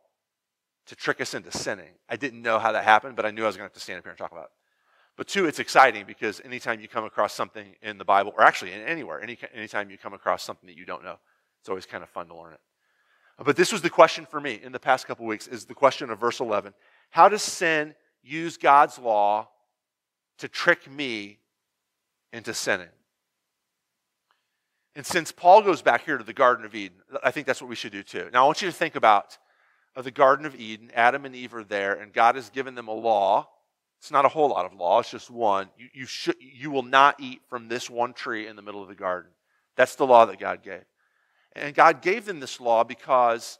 to 0.87 0.95
trick 0.95 1.21
us 1.21 1.33
into 1.33 1.51
sinning? 1.51 1.91
I 2.09 2.15
didn't 2.15 2.41
know 2.41 2.59
how 2.59 2.71
that 2.71 2.83
happened, 2.83 3.15
but 3.15 3.25
I 3.25 3.31
knew 3.31 3.43
I 3.43 3.47
was 3.47 3.55
going 3.55 3.69
to 3.69 3.71
have 3.71 3.73
to 3.73 3.79
stand 3.79 3.99
up 3.99 4.05
here 4.05 4.11
and 4.11 4.17
talk 4.17 4.31
about 4.31 4.45
it. 4.45 4.51
But 5.17 5.27
two, 5.27 5.45
it's 5.45 5.59
exciting 5.59 6.05
because 6.05 6.41
anytime 6.43 6.81
you 6.81 6.87
come 6.87 7.05
across 7.05 7.33
something 7.33 7.75
in 7.81 7.97
the 7.97 8.05
Bible, 8.05 8.33
or 8.35 8.43
actually 8.43 8.73
anywhere, 8.73 9.21
any, 9.21 9.37
anytime 9.53 9.89
you 9.89 9.97
come 9.97 10.13
across 10.13 10.43
something 10.43 10.67
that 10.67 10.77
you 10.77 10.85
don't 10.85 11.03
know, 11.03 11.17
it's 11.61 11.69
always 11.69 11.85
kind 11.85 12.03
of 12.03 12.09
fun 12.09 12.27
to 12.27 12.35
learn 12.35 12.53
it. 12.53 12.59
But 13.43 13.55
this 13.55 13.71
was 13.71 13.81
the 13.81 13.89
question 13.89 14.25
for 14.25 14.39
me 14.39 14.59
in 14.61 14.71
the 14.71 14.79
past 14.79 15.07
couple 15.07 15.25
weeks 15.25 15.47
is 15.47 15.65
the 15.65 15.73
question 15.73 16.09
of 16.09 16.19
verse 16.19 16.39
11. 16.39 16.73
How 17.09 17.29
does 17.29 17.41
sin 17.41 17.95
use 18.23 18.57
God's 18.57 18.99
law 18.99 19.49
to 20.39 20.47
trick 20.47 20.89
me 20.89 21.39
into 22.33 22.53
sinning? 22.53 22.89
And 24.95 25.05
since 25.05 25.31
Paul 25.31 25.61
goes 25.61 25.81
back 25.81 26.05
here 26.05 26.17
to 26.17 26.23
the 26.23 26.33
Garden 26.33 26.65
of 26.65 26.73
Eden, 26.73 26.97
I 27.23 27.31
think 27.31 27.47
that's 27.47 27.61
what 27.61 27.69
we 27.69 27.75
should 27.75 27.91
do 27.91 28.03
too. 28.03 28.29
Now, 28.31 28.43
I 28.43 28.45
want 28.45 28.61
you 28.61 28.69
to 28.69 28.73
think 28.73 28.95
about 28.95 29.37
uh, 29.95 30.01
the 30.01 30.11
Garden 30.11 30.45
of 30.45 30.55
Eden. 30.55 30.89
Adam 30.93 31.25
and 31.25 31.35
Eve 31.35 31.53
are 31.53 31.63
there, 31.63 31.93
and 31.93 32.13
God 32.13 32.35
has 32.35 32.49
given 32.49 32.75
them 32.75 32.87
a 32.87 32.93
law. 32.93 33.49
It's 33.99 34.11
not 34.11 34.25
a 34.25 34.29
whole 34.29 34.49
lot 34.49 34.65
of 34.65 34.73
law, 34.73 34.99
it's 34.99 35.11
just 35.11 35.29
one. 35.29 35.69
You, 35.77 35.87
you, 35.93 36.05
should, 36.05 36.35
you 36.39 36.71
will 36.71 36.83
not 36.83 37.19
eat 37.19 37.41
from 37.49 37.67
this 37.67 37.89
one 37.89 38.13
tree 38.13 38.47
in 38.47 38.55
the 38.55 38.61
middle 38.61 38.81
of 38.81 38.87
the 38.87 38.95
garden. 38.95 39.31
That's 39.75 39.95
the 39.95 40.05
law 40.05 40.25
that 40.25 40.39
God 40.39 40.63
gave. 40.63 40.83
And 41.53 41.73
God 41.73 42.01
gave 42.01 42.25
them 42.25 42.39
this 42.39 42.59
law 42.59 42.83
because, 42.83 43.59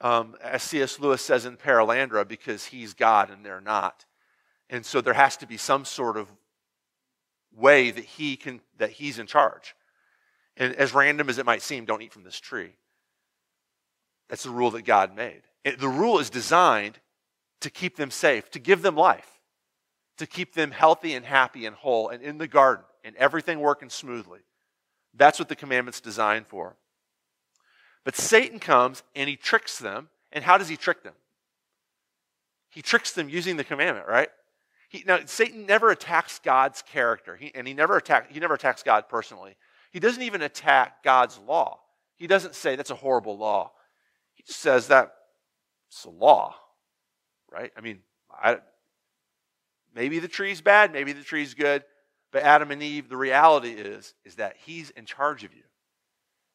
um, 0.00 0.36
as 0.42 0.62
C.S. 0.62 1.00
Lewis 1.00 1.22
says 1.22 1.44
in 1.44 1.56
Perelandra, 1.56 2.26
because 2.26 2.66
he's 2.66 2.94
God 2.94 3.30
and 3.30 3.44
they're 3.44 3.60
not. 3.60 4.04
And 4.70 4.84
so 4.84 5.00
there 5.00 5.14
has 5.14 5.36
to 5.38 5.46
be 5.46 5.56
some 5.56 5.84
sort 5.84 6.16
of 6.16 6.28
way 7.56 7.90
that 7.90 8.04
he 8.04 8.36
can 8.36 8.60
that 8.78 8.90
he's 8.90 9.18
in 9.18 9.26
charge. 9.26 9.74
And 10.56 10.74
as 10.74 10.92
random 10.92 11.28
as 11.28 11.38
it 11.38 11.46
might 11.46 11.62
seem, 11.62 11.84
don't 11.84 12.02
eat 12.02 12.12
from 12.12 12.24
this 12.24 12.38
tree. 12.38 12.72
That's 14.28 14.42
the 14.42 14.50
rule 14.50 14.70
that 14.72 14.82
God 14.82 15.16
made. 15.16 15.42
It, 15.64 15.78
the 15.78 15.88
rule 15.88 16.18
is 16.18 16.30
designed 16.30 16.98
to 17.60 17.70
keep 17.70 17.96
them 17.96 18.10
safe, 18.10 18.50
to 18.50 18.58
give 18.58 18.82
them 18.82 18.94
life, 18.94 19.40
to 20.18 20.26
keep 20.26 20.54
them 20.54 20.70
healthy 20.70 21.14
and 21.14 21.24
happy 21.24 21.66
and 21.66 21.74
whole 21.74 22.08
and 22.08 22.22
in 22.22 22.38
the 22.38 22.48
garden 22.48 22.84
and 23.04 23.16
everything 23.16 23.60
working 23.60 23.88
smoothly. 23.88 24.40
That's 25.14 25.38
what 25.38 25.48
the 25.48 25.56
commandment's 25.56 26.00
designed 26.00 26.46
for. 26.46 26.76
But 28.04 28.16
Satan 28.16 28.58
comes 28.58 29.02
and 29.14 29.28
he 29.28 29.36
tricks 29.36 29.78
them. 29.78 30.08
And 30.32 30.44
how 30.44 30.58
does 30.58 30.68
he 30.68 30.76
trick 30.76 31.02
them? 31.02 31.14
He 32.70 32.82
tricks 32.82 33.12
them 33.12 33.28
using 33.28 33.56
the 33.56 33.64
commandment, 33.64 34.06
right? 34.06 34.28
He, 34.88 35.04
now, 35.06 35.20
Satan 35.26 35.66
never 35.66 35.90
attacks 35.90 36.38
God's 36.38 36.82
character, 36.82 37.36
he, 37.36 37.54
and 37.54 37.66
he 37.66 37.74
never, 37.74 37.96
attack, 37.96 38.30
he 38.30 38.40
never 38.40 38.54
attacks 38.54 38.82
God 38.82 39.08
personally. 39.08 39.56
He 39.90 40.00
doesn't 40.00 40.22
even 40.22 40.42
attack 40.42 41.02
God's 41.02 41.38
law. 41.38 41.80
He 42.16 42.26
doesn't 42.26 42.54
say 42.54 42.76
that's 42.76 42.90
a 42.90 42.94
horrible 42.94 43.38
law. 43.38 43.72
He 44.34 44.42
just 44.44 44.60
says 44.60 44.88
that 44.88 45.12
it's 45.88 46.04
a 46.04 46.10
law, 46.10 46.54
right? 47.50 47.72
I 47.76 47.80
mean, 47.80 48.00
I, 48.30 48.58
maybe 49.94 50.18
the 50.18 50.28
tree's 50.28 50.60
bad, 50.60 50.92
maybe 50.92 51.12
the 51.12 51.22
tree's 51.22 51.54
good, 51.54 51.84
but 52.32 52.42
Adam 52.42 52.70
and 52.70 52.82
Eve, 52.82 53.08
the 53.08 53.16
reality 53.16 53.70
is, 53.70 54.14
is 54.24 54.36
that 54.36 54.56
he's 54.64 54.90
in 54.90 55.06
charge 55.06 55.44
of 55.44 55.54
you. 55.54 55.62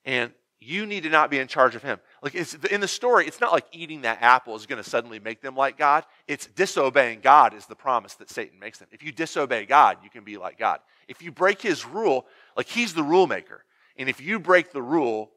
And 0.05 0.31
you 0.63 0.85
need 0.85 1.03
to 1.03 1.09
not 1.09 1.29
be 1.29 1.39
in 1.39 1.47
charge 1.47 1.75
of 1.75 1.83
him. 1.83 1.99
Like 2.21 2.35
in 2.35 2.81
the 2.81 2.87
story, 2.87 3.27
it's 3.27 3.41
not 3.41 3.51
like 3.51 3.65
eating 3.71 4.01
that 4.01 4.21
apple 4.21 4.55
is 4.55 4.65
going 4.65 4.81
to 4.81 4.89
suddenly 4.89 5.19
make 5.19 5.41
them 5.41 5.55
like 5.55 5.77
God. 5.77 6.05
It's 6.27 6.47
disobeying 6.47 7.21
God 7.21 7.53
is 7.53 7.65
the 7.65 7.75
promise 7.75 8.15
that 8.15 8.29
Satan 8.29 8.59
makes 8.59 8.79
them. 8.79 8.87
If 8.91 9.03
you 9.03 9.11
disobey 9.11 9.65
God, 9.65 9.97
you 10.03 10.09
can 10.09 10.23
be 10.23 10.37
like 10.37 10.57
God. 10.57 10.79
If 11.07 11.21
you 11.21 11.31
break 11.31 11.61
his 11.61 11.85
rule, 11.85 12.25
like 12.55 12.67
he's 12.67 12.93
the 12.93 13.03
rule 13.03 13.27
maker. 13.27 13.63
And 13.97 14.09
if 14.09 14.21
you 14.21 14.39
break 14.39 14.71
the 14.71 14.81
rule, 14.81 15.31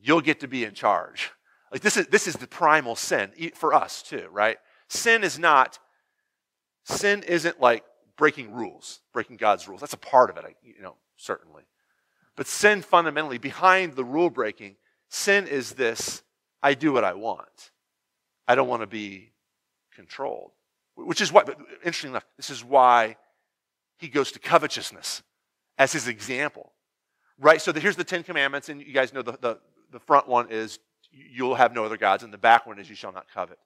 you'll 0.00 0.20
get 0.20 0.40
to 0.40 0.48
be 0.48 0.64
in 0.64 0.74
charge. 0.74 1.30
Like 1.70 1.80
this 1.80 1.96
is 1.96 2.06
this 2.08 2.26
is 2.26 2.34
the 2.34 2.46
primal 2.46 2.96
sin 2.96 3.32
for 3.54 3.72
us 3.72 4.02
too, 4.02 4.28
right? 4.30 4.58
Sin 4.88 5.24
is 5.24 5.38
not 5.38 5.78
sin 6.84 7.22
isn't 7.22 7.60
like 7.60 7.84
breaking 8.16 8.52
rules, 8.52 9.00
breaking 9.12 9.36
God's 9.36 9.66
rules. 9.68 9.80
That's 9.80 9.92
a 9.92 9.98
part 9.98 10.30
of 10.30 10.36
it, 10.36 10.44
you 10.62 10.82
know, 10.82 10.96
certainly. 11.16 11.62
But 12.36 12.46
sin 12.46 12.82
fundamentally 12.82 13.38
behind 13.38 13.94
the 13.94 14.04
rule 14.04 14.30
breaking, 14.30 14.76
sin 15.08 15.46
is 15.46 15.72
this 15.72 16.22
I 16.62 16.74
do 16.74 16.92
what 16.92 17.04
I 17.04 17.14
want. 17.14 17.70
I 18.46 18.54
don't 18.54 18.68
want 18.68 18.82
to 18.82 18.86
be 18.86 19.32
controlled. 19.94 20.52
Which 20.94 21.20
is 21.20 21.32
what, 21.32 21.48
interesting 21.84 22.10
enough, 22.10 22.26
this 22.36 22.50
is 22.50 22.64
why 22.64 23.16
he 23.98 24.08
goes 24.08 24.32
to 24.32 24.38
covetousness 24.38 25.22
as 25.78 25.92
his 25.92 26.08
example. 26.08 26.72
Right? 27.38 27.60
So 27.60 27.72
the, 27.72 27.80
here's 27.80 27.96
the 27.96 28.04
Ten 28.04 28.22
Commandments, 28.22 28.68
and 28.68 28.80
you 28.80 28.92
guys 28.92 29.12
know 29.12 29.22
the, 29.22 29.32
the, 29.40 29.58
the 29.90 30.00
front 30.00 30.28
one 30.28 30.48
is 30.50 30.78
you'll 31.10 31.54
have 31.54 31.74
no 31.74 31.84
other 31.84 31.96
gods, 31.96 32.22
and 32.22 32.32
the 32.32 32.38
back 32.38 32.66
one 32.66 32.78
is 32.78 32.88
you 32.88 32.96
shall 32.96 33.12
not 33.12 33.26
covet. 33.32 33.58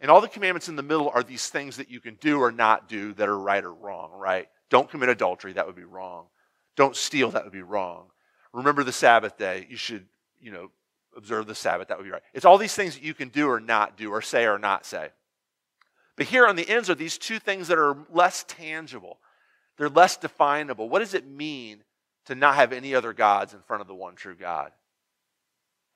And 0.00 0.10
all 0.10 0.20
the 0.20 0.28
commandments 0.28 0.68
in 0.68 0.76
the 0.76 0.82
middle 0.82 1.10
are 1.14 1.22
these 1.22 1.48
things 1.48 1.76
that 1.78 1.90
you 1.90 2.00
can 2.00 2.16
do 2.16 2.40
or 2.40 2.52
not 2.52 2.88
do 2.88 3.14
that 3.14 3.28
are 3.28 3.38
right 3.38 3.64
or 3.64 3.72
wrong, 3.72 4.10
right? 4.12 4.48
Don't 4.68 4.90
commit 4.90 5.08
adultery, 5.08 5.54
that 5.54 5.66
would 5.66 5.76
be 5.76 5.84
wrong. 5.84 6.26
Don't 6.76 6.94
steal, 6.94 7.30
that 7.30 7.44
would 7.44 7.52
be 7.52 7.62
wrong. 7.62 8.06
Remember 8.52 8.84
the 8.84 8.92
Sabbath 8.92 9.36
day, 9.36 9.66
you 9.68 9.76
should, 9.76 10.06
you 10.40 10.52
know, 10.52 10.70
observe 11.16 11.46
the 11.46 11.54
Sabbath, 11.54 11.88
that 11.88 11.98
would 11.98 12.04
be 12.04 12.10
right. 12.10 12.22
It's 12.34 12.44
all 12.44 12.58
these 12.58 12.74
things 12.74 12.94
that 12.94 13.02
you 13.02 13.14
can 13.14 13.28
do 13.28 13.48
or 13.48 13.60
not 13.60 13.96
do, 13.96 14.10
or 14.10 14.20
say 14.20 14.44
or 14.46 14.58
not 14.58 14.86
say. 14.86 15.08
But 16.16 16.26
here 16.26 16.46
on 16.46 16.56
the 16.56 16.68
ends 16.68 16.88
are 16.88 16.94
these 16.94 17.18
two 17.18 17.38
things 17.38 17.68
that 17.68 17.78
are 17.78 17.96
less 18.10 18.44
tangible. 18.46 19.18
They're 19.76 19.88
less 19.88 20.16
definable. 20.16 20.88
What 20.88 21.00
does 21.00 21.14
it 21.14 21.26
mean 21.26 21.84
to 22.26 22.34
not 22.34 22.54
have 22.54 22.72
any 22.72 22.94
other 22.94 23.12
gods 23.12 23.52
in 23.52 23.60
front 23.60 23.82
of 23.82 23.88
the 23.88 23.94
one 23.94 24.14
true 24.14 24.34
God? 24.34 24.72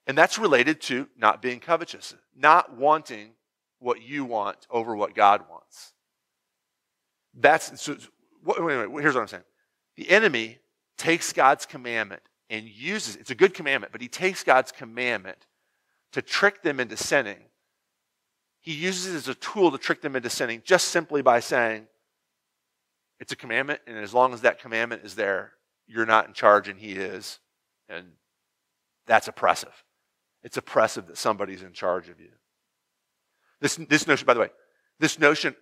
And 0.06 0.16
that's 0.16 0.38
related 0.38 0.80
to 0.82 1.08
not 1.16 1.40
being 1.40 1.60
covetous, 1.60 2.14
not 2.36 2.76
wanting 2.76 3.30
what 3.78 4.02
you 4.02 4.24
want 4.24 4.66
over 4.70 4.94
what 4.94 5.14
God 5.14 5.42
wants. 5.50 5.94
That's 7.34 7.80
so, 7.80 7.96
wait, 8.44 8.62
wait, 8.62 8.90
wait, 8.90 9.02
here's 9.02 9.14
what 9.14 9.22
I'm 9.22 9.28
saying. 9.28 9.44
The 9.96 10.10
enemy 10.10 10.58
takes 11.00 11.32
God's 11.32 11.64
commandment 11.64 12.20
and 12.50 12.68
uses 12.68 13.16
it's 13.16 13.30
a 13.30 13.34
good 13.34 13.54
commandment, 13.54 13.90
but 13.90 14.02
he 14.02 14.08
takes 14.08 14.44
God's 14.44 14.70
commandment 14.70 15.46
to 16.12 16.20
trick 16.20 16.62
them 16.62 16.78
into 16.78 16.96
sinning. 16.96 17.38
He 18.60 18.74
uses 18.74 19.14
it 19.14 19.16
as 19.16 19.28
a 19.28 19.34
tool 19.34 19.70
to 19.70 19.78
trick 19.78 20.02
them 20.02 20.14
into 20.14 20.28
sinning 20.28 20.60
just 20.62 20.88
simply 20.88 21.22
by 21.22 21.40
saying, 21.40 21.86
it's 23.18 23.32
a 23.32 23.36
commandment, 23.36 23.80
and 23.86 23.96
as 23.96 24.12
long 24.12 24.34
as 24.34 24.42
that 24.42 24.60
commandment 24.60 25.02
is 25.04 25.14
there, 25.14 25.52
you're 25.86 26.06
not 26.06 26.26
in 26.26 26.34
charge 26.34 26.68
and 26.68 26.78
he 26.78 26.92
is. 26.92 27.38
And 27.88 28.06
that's 29.06 29.26
oppressive. 29.26 29.84
It's 30.42 30.58
oppressive 30.58 31.06
that 31.06 31.16
somebody's 31.16 31.62
in 31.62 31.72
charge 31.72 32.08
of 32.10 32.20
you. 32.20 32.30
This, 33.60 33.76
this 33.76 34.06
notion, 34.06 34.26
by 34.26 34.34
the 34.34 34.40
way, 34.40 34.50
this 34.98 35.18
notion, 35.18 35.56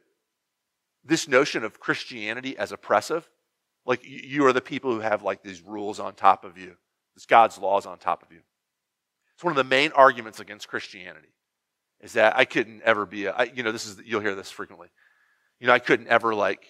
this 1.05 1.29
notion 1.29 1.63
of 1.65 1.79
Christianity 1.79 2.59
as 2.59 2.73
oppressive, 2.73 3.29
like 3.89 4.03
you 4.05 4.47
are 4.47 4.53
the 4.53 4.61
people 4.61 4.93
who 4.93 5.01
have 5.01 5.23
like 5.23 5.43
these 5.43 5.63
rules 5.63 5.99
on 5.99 6.15
top 6.15 6.45
of 6.45 6.59
you. 6.59 6.77
It's 7.17 7.27
God's 7.27 7.59
laws 7.59 7.87
on 7.87 7.99
top 7.99 8.23
of 8.23 8.31
you. 8.31 8.41
It's 9.35 9.43
one 9.43 9.51
of 9.51 9.57
the 9.57 9.65
main 9.65 9.93
arguments 9.93 10.41
against 10.41 10.69
Christianity 10.69 11.33
is 12.01 12.13
that 12.13 12.37
I 12.37 12.45
couldn't 12.45 12.83
ever 12.83 13.07
be 13.07 13.25
a, 13.25 13.33
I, 13.33 13.45
you 13.45 13.63
know, 13.63 13.73
this 13.73 13.87
is, 13.87 14.01
you'll 14.05 14.21
hear 14.21 14.35
this 14.35 14.51
frequently. 14.51 14.89
You 15.59 15.67
know, 15.67 15.73
I 15.73 15.79
couldn't 15.79 16.09
ever 16.09 16.35
like 16.35 16.65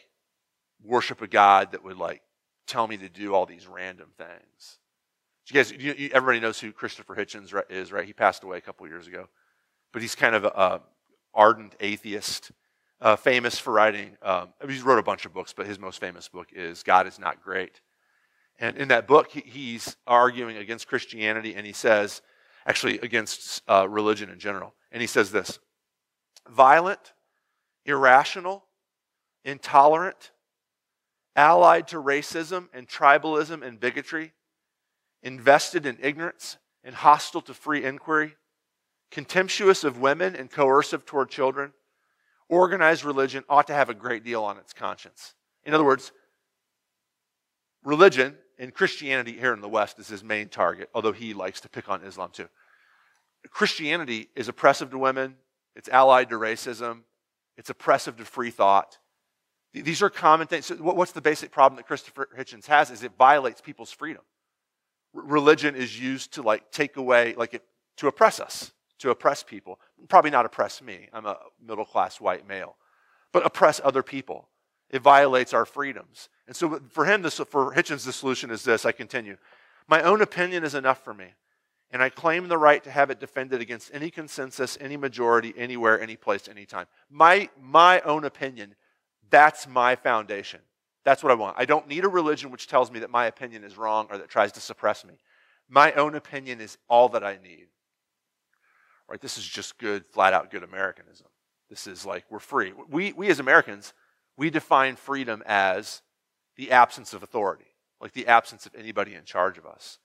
worship 0.83 1.21
a 1.21 1.27
God 1.27 1.73
that 1.73 1.85
would 1.85 1.99
like 1.99 2.23
tell 2.67 2.87
me 2.87 2.97
to 2.99 3.09
do 3.09 3.35
all 3.35 3.47
these 3.47 3.67
random 3.67 4.11
things. 4.17 4.79
You 5.49 5.55
guys, 5.55 5.73
you, 5.73 5.95
you, 5.99 6.11
everybody 6.13 6.41
knows 6.41 6.61
who 6.61 6.73
Christopher 6.73 7.17
Hitchens 7.17 7.53
is, 7.69 7.91
right? 7.91 8.05
He 8.05 8.13
passed 8.13 8.45
away 8.45 8.59
a 8.59 8.61
couple 8.61 8.87
years 8.87 9.07
ago, 9.07 9.29
but 9.93 10.03
he's 10.03 10.15
kind 10.15 10.35
of 10.35 10.45
a, 10.45 10.83
ardent 11.35 11.75
atheist, 11.81 12.53
uh, 13.01 13.17
famous 13.17 13.59
for 13.59 13.73
writing. 13.73 14.17
Um, 14.23 14.49
he 14.69 14.81
wrote 14.81 14.99
a 14.99 15.03
bunch 15.03 15.25
of 15.27 15.33
books, 15.33 15.53
but 15.53 15.67
his 15.67 15.79
most 15.79 16.01
famous 16.01 16.29
book 16.29 16.49
is 16.53 16.83
"God 16.83 17.07
Is 17.07 17.19
Not 17.19 17.43
Great." 17.43 17.81
And 18.59 18.77
in 18.77 18.89
that 18.89 19.07
book, 19.07 19.31
he, 19.31 19.41
he's 19.41 19.97
arguing 20.07 20.57
against 20.57 20.89
Christianity, 20.89 21.55
and 21.55 21.65
he 21.65 21.73
says, 21.73 22.23
actually 22.67 22.99
against 22.99 23.63
uh, 23.69 23.89
religion 23.89 24.31
in 24.31 24.39
general, 24.39 24.75
and 24.91 25.01
he 25.01 25.07
says 25.07 25.31
this: 25.31 25.59
violent, 26.49 27.13
irrational, 27.85 28.65
intolerant, 29.45 30.33
allied 31.37 31.87
to 31.89 31.97
racism 31.97 32.69
and 32.75 32.89
tribalism 32.89 33.63
and 33.65 33.79
bigotry, 33.79 34.33
invested 35.23 35.87
in 35.87 35.97
ignorance 36.01 36.59
and 36.83 36.97
hostile 36.97 37.43
to 37.43 37.55
free 37.55 37.85
inquiry, 37.85 38.37
contemptuous 39.11 39.85
of 39.85 40.01
women 40.01 40.35
and 40.35 40.51
coercive 40.51 41.07
toward 41.07 41.31
children, 41.31 41.73
organized 42.49 43.05
religion 43.05 43.45
ought 43.49 43.67
to 43.67 43.75
have 43.75 43.91
a 43.91 43.95
great 43.95 44.25
deal 44.25 44.43
on 44.43 44.59
its 44.59 44.73
conscience. 44.73 45.35
In 45.65 45.75
other 45.75 45.85
words, 45.85 46.13
religion 47.85 48.37
and 48.59 48.75
Christianity 48.75 49.33
here 49.33 49.53
in 49.53 49.61
the 49.61 49.69
West 49.69 49.99
is 49.99 50.09
his 50.09 50.25
main 50.25 50.49
target, 50.49 50.89
although 50.95 51.13
he 51.13 51.35
likes 51.35 51.61
to 51.61 51.69
pick 51.69 51.89
on 51.89 52.03
Islam 52.03 52.31
too. 52.33 52.49
Christianity 53.51 54.29
is 54.35 54.49
oppressive 54.49 54.91
to 54.91 54.99
women, 54.99 55.37
it's 55.77 55.89
allied 55.89 56.31
to 56.31 56.37
racism, 56.37 57.03
it's 57.57 57.71
oppressive 57.71 58.17
to 58.17 58.25
free 58.25 58.51
thought. 58.51 58.99
These 59.73 60.03
are 60.03 60.11
common 60.11 60.47
things. 60.47 60.67
So 60.67 60.77
what's 60.77 61.13
the 61.13 61.21
basic 61.21 61.51
problem 61.51 61.77
that 61.77 61.87
Christopher 61.87 62.29
Hitchens 62.37 62.67
has 62.67 62.91
is 62.91 63.03
it 63.03 63.13
violates 63.19 63.61
people's 63.61 63.93
freedom. 63.93 64.23
Religion 65.13 65.77
is 65.77 66.01
used 66.01 66.35
to 66.35 66.43
like 66.43 66.71
take 66.73 66.97
away, 66.97 67.35
like 67.37 67.55
it, 67.55 67.63
to 67.99 68.09
oppress 68.09 68.41
us, 68.41 68.73
to 68.99 69.11
oppress 69.11 69.43
people. 69.43 69.81
Probably 70.09 70.31
not 70.31 70.47
oppress 70.47 70.83
me. 70.83 71.09
I'm 71.13 71.27
a 71.27 71.39
middle 71.65 71.85
class 71.85 72.21
white 72.21 72.47
male, 72.47 72.77
but 73.33 73.47
oppress 73.47 73.81
other 73.83 74.03
people. 74.03 74.49
It 74.91 75.03
violates 75.03 75.53
our 75.53 75.65
freedoms. 75.65 76.29
And 76.47 76.57
so 76.57 76.81
for 76.91 77.05
him, 77.05 77.23
this, 77.23 77.39
for 77.39 77.75
Hitchens, 77.75 78.05
the 78.05 78.13
solution 78.13 78.51
is 78.51 78.65
this. 78.65 78.87
I 78.87 78.93
continue. 78.93 79.37
My 79.87 80.03
own 80.03 80.23
opinion 80.23 80.65
is 80.65 80.75
enough 80.75 81.03
for 81.05 81.15
me, 81.15 81.27
and 81.91 82.03
I 82.03 82.09
claim 82.09 82.49
the 82.49 82.59
right 82.59 82.83
to 82.85 82.91
have 82.91 83.11
it 83.11 83.21
defended 83.21 83.61
against 83.61 83.91
any 83.93 84.11
consensus, 84.11 84.77
any 84.81 84.97
majority, 84.97 85.55
anywhere, 85.57 86.01
any 86.01 86.17
place, 86.17 86.49
anytime. 86.49 86.87
My, 87.11 87.49
my 87.61 88.01
own 88.01 88.25
opinion, 88.25 88.75
that's 89.31 89.67
my 89.67 89.95
foundation. 89.97 90.61
That's 91.05 91.23
what 91.23 91.33
I 91.33 91.37
want. 91.37 91.57
I 91.59 91.65
don't 91.65 91.89
need 91.89 92.05
a 92.05 92.09
religion 92.09 92.51
which 92.51 92.67
tells 92.67 92.91
me 92.91 93.01
that 93.01 93.11
my 93.11 93.27
opinion 93.27 93.65
is 93.65 93.79
wrong 93.79 94.09
or 94.11 94.19
that 94.19 94.29
tries 94.29 94.53
to 94.53 94.61
suppress 94.61 95.05
me. 95.05 95.15
My 95.69 95.93
own 95.93 96.15
opinion 96.15 96.61
is 96.61 96.77
all 96.89 97.09
that 97.11 97.25
I 97.25 97.39
need. 97.43 97.69
Right? 99.09 99.21
This 99.21 99.39
is 99.39 99.47
just 99.47 99.79
good, 99.79 100.07
flat 100.07 100.35
out 100.35 100.51
good 100.51 100.63
Americanism. 100.63 101.29
This 101.71 101.87
is 101.87 102.05
like 102.05 102.25
we're 102.31 102.39
free. 102.39 102.73
We, 102.89 103.13
we 103.13 103.29
as 103.29 103.41
Americans, 103.41 103.93
we 104.37 104.51
define 104.51 104.97
freedom 104.97 105.43
as 105.47 106.03
the 106.57 106.71
absence 106.73 107.13
of 107.13 107.23
authority, 107.23 107.67
like 108.01 108.13
the 108.13 108.27
absence 108.27 108.67
of 108.67 108.75
anybody 108.75 109.15
in 109.15 109.25
charge 109.25 109.59
of 109.59 109.67
us. 109.67 109.99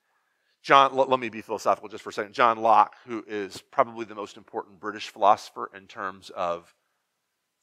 John, 0.61 0.95
let, 0.95 1.09
let 1.09 1.19
me 1.19 1.29
be 1.29 1.41
philosophical 1.41 1.89
just 1.89 2.03
for 2.03 2.09
a 2.09 2.13
second. 2.13 2.33
John 2.33 2.57
Locke, 2.57 2.95
who 3.05 3.23
is 3.27 3.61
probably 3.71 4.05
the 4.05 4.15
most 4.15 4.37
important 4.37 4.79
British 4.79 5.09
philosopher 5.09 5.69
in 5.75 5.87
terms 5.87 6.29
of 6.29 6.73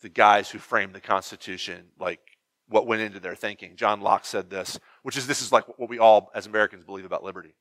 the 0.03 0.09
guys 0.09 0.51
who 0.51 0.59
framed 0.59 0.95
the 0.95 1.01
Constitution, 1.01 1.87
like 1.99 2.21
what 2.69 2.87
went 2.87 3.03
into 3.03 3.19
their 3.19 3.35
thinking. 3.35 3.77
John 3.77 4.01
Locke 4.01 4.25
said 4.25 4.51
this, 4.51 4.79
which 5.03 5.17
is 5.17 5.27
this 5.27 5.43
is 5.43 5.51
like 5.53 5.67
what 5.79 5.89
we 5.89 5.99
all 5.99 6.31
as 6.35 6.47
Americans 6.47 6.85
believe 6.85 7.05
about 7.05 7.25
liberty. 7.25 7.55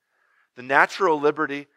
The 0.56 0.64
natural 0.64 1.20
liberty 1.20 1.68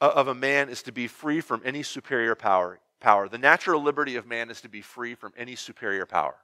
of 0.00 0.28
a 0.28 0.34
man 0.34 0.68
is 0.68 0.82
to 0.84 0.92
be 0.92 1.08
free 1.08 1.40
from 1.40 1.62
any 1.64 1.82
superior 1.82 2.34
power. 2.34 2.80
Power. 3.00 3.28
The 3.28 3.38
natural 3.38 3.82
liberty 3.82 4.16
of 4.16 4.26
man 4.26 4.50
is 4.50 4.60
to 4.62 4.68
be 4.68 4.80
free 4.80 5.14
from 5.14 5.32
any 5.36 5.54
superior 5.54 6.04
power 6.06 6.34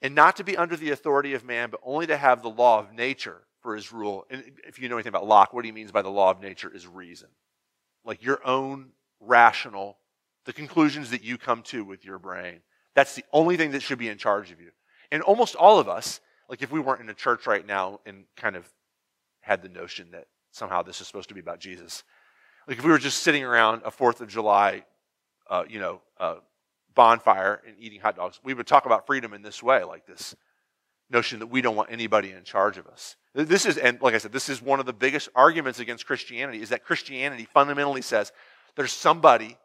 and 0.00 0.14
not 0.14 0.36
to 0.36 0.44
be 0.44 0.56
under 0.56 0.76
the 0.76 0.90
authority 0.90 1.34
of 1.34 1.44
man, 1.44 1.70
but 1.70 1.80
only 1.82 2.06
to 2.06 2.16
have 2.16 2.42
the 2.42 2.50
law 2.50 2.78
of 2.78 2.92
nature 2.92 3.42
for 3.60 3.74
his 3.74 3.92
rule. 3.92 4.26
And 4.30 4.44
if 4.66 4.78
you 4.78 4.88
know 4.88 4.96
anything 4.96 5.10
about 5.10 5.26
Locke, 5.26 5.52
what 5.52 5.64
he 5.64 5.72
means 5.72 5.90
by 5.90 6.02
the 6.02 6.08
law 6.08 6.30
of 6.30 6.40
nature 6.40 6.70
is 6.72 6.86
reason. 6.86 7.28
Like 8.04 8.22
your 8.22 8.44
own 8.46 8.90
rational, 9.20 9.98
the 10.44 10.52
conclusions 10.52 11.10
that 11.10 11.24
you 11.24 11.36
come 11.36 11.62
to 11.64 11.84
with 11.84 12.04
your 12.04 12.18
brain. 12.18 12.60
That's 12.94 13.14
the 13.14 13.24
only 13.32 13.56
thing 13.56 13.72
that 13.72 13.82
should 13.82 13.98
be 13.98 14.08
in 14.08 14.18
charge 14.18 14.50
of 14.52 14.60
you. 14.60 14.70
And 15.10 15.22
almost 15.22 15.56
all 15.56 15.78
of 15.78 15.88
us, 15.88 16.20
like 16.48 16.62
if 16.62 16.70
we 16.70 16.80
weren't 16.80 17.00
in 17.00 17.08
a 17.08 17.14
church 17.14 17.46
right 17.46 17.66
now 17.66 18.00
and 18.06 18.24
kind 18.36 18.56
of 18.56 18.68
had 19.40 19.62
the 19.62 19.68
notion 19.68 20.12
that 20.12 20.28
somehow 20.50 20.82
this 20.82 21.00
is 21.00 21.06
supposed 21.06 21.28
to 21.28 21.34
be 21.34 21.40
about 21.40 21.60
Jesus, 21.60 22.04
like 22.66 22.78
if 22.78 22.84
we 22.84 22.90
were 22.90 22.98
just 22.98 23.22
sitting 23.22 23.44
around 23.44 23.82
a 23.84 23.90
Fourth 23.90 24.20
of 24.20 24.28
July, 24.28 24.84
uh, 25.48 25.64
you 25.68 25.80
know, 25.80 26.02
uh, 26.18 26.36
bonfire 26.94 27.62
and 27.66 27.76
eating 27.78 28.00
hot 28.00 28.16
dogs, 28.16 28.40
we 28.44 28.54
would 28.54 28.66
talk 28.66 28.84
about 28.84 29.06
freedom 29.06 29.32
in 29.32 29.42
this 29.42 29.62
way, 29.62 29.84
like 29.84 30.06
this 30.06 30.34
notion 31.10 31.38
that 31.38 31.46
we 31.46 31.62
don't 31.62 31.76
want 31.76 31.90
anybody 31.90 32.32
in 32.32 32.44
charge 32.44 32.76
of 32.76 32.86
us. 32.86 33.16
This 33.34 33.64
is, 33.64 33.78
and 33.78 34.00
like 34.02 34.14
I 34.14 34.18
said, 34.18 34.32
this 34.32 34.48
is 34.48 34.60
one 34.60 34.80
of 34.80 34.86
the 34.86 34.92
biggest 34.92 35.28
arguments 35.34 35.78
against 35.78 36.06
Christianity 36.06 36.60
is 36.60 36.68
that 36.70 36.84
Christianity 36.84 37.46
fundamentally 37.54 38.02
says 38.02 38.32
there's 38.76 38.92
somebody, 38.92 39.56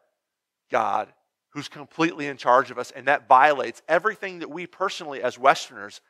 God, 0.70 1.12
who's 1.50 1.68
completely 1.68 2.26
in 2.26 2.36
charge 2.36 2.70
of 2.70 2.78
us, 2.78 2.90
and 2.90 3.06
that 3.08 3.28
violates 3.28 3.82
everything 3.88 4.38
that 4.40 4.50
we 4.50 4.66
personally, 4.66 5.22
as 5.22 5.38
Westerners, 5.38 6.00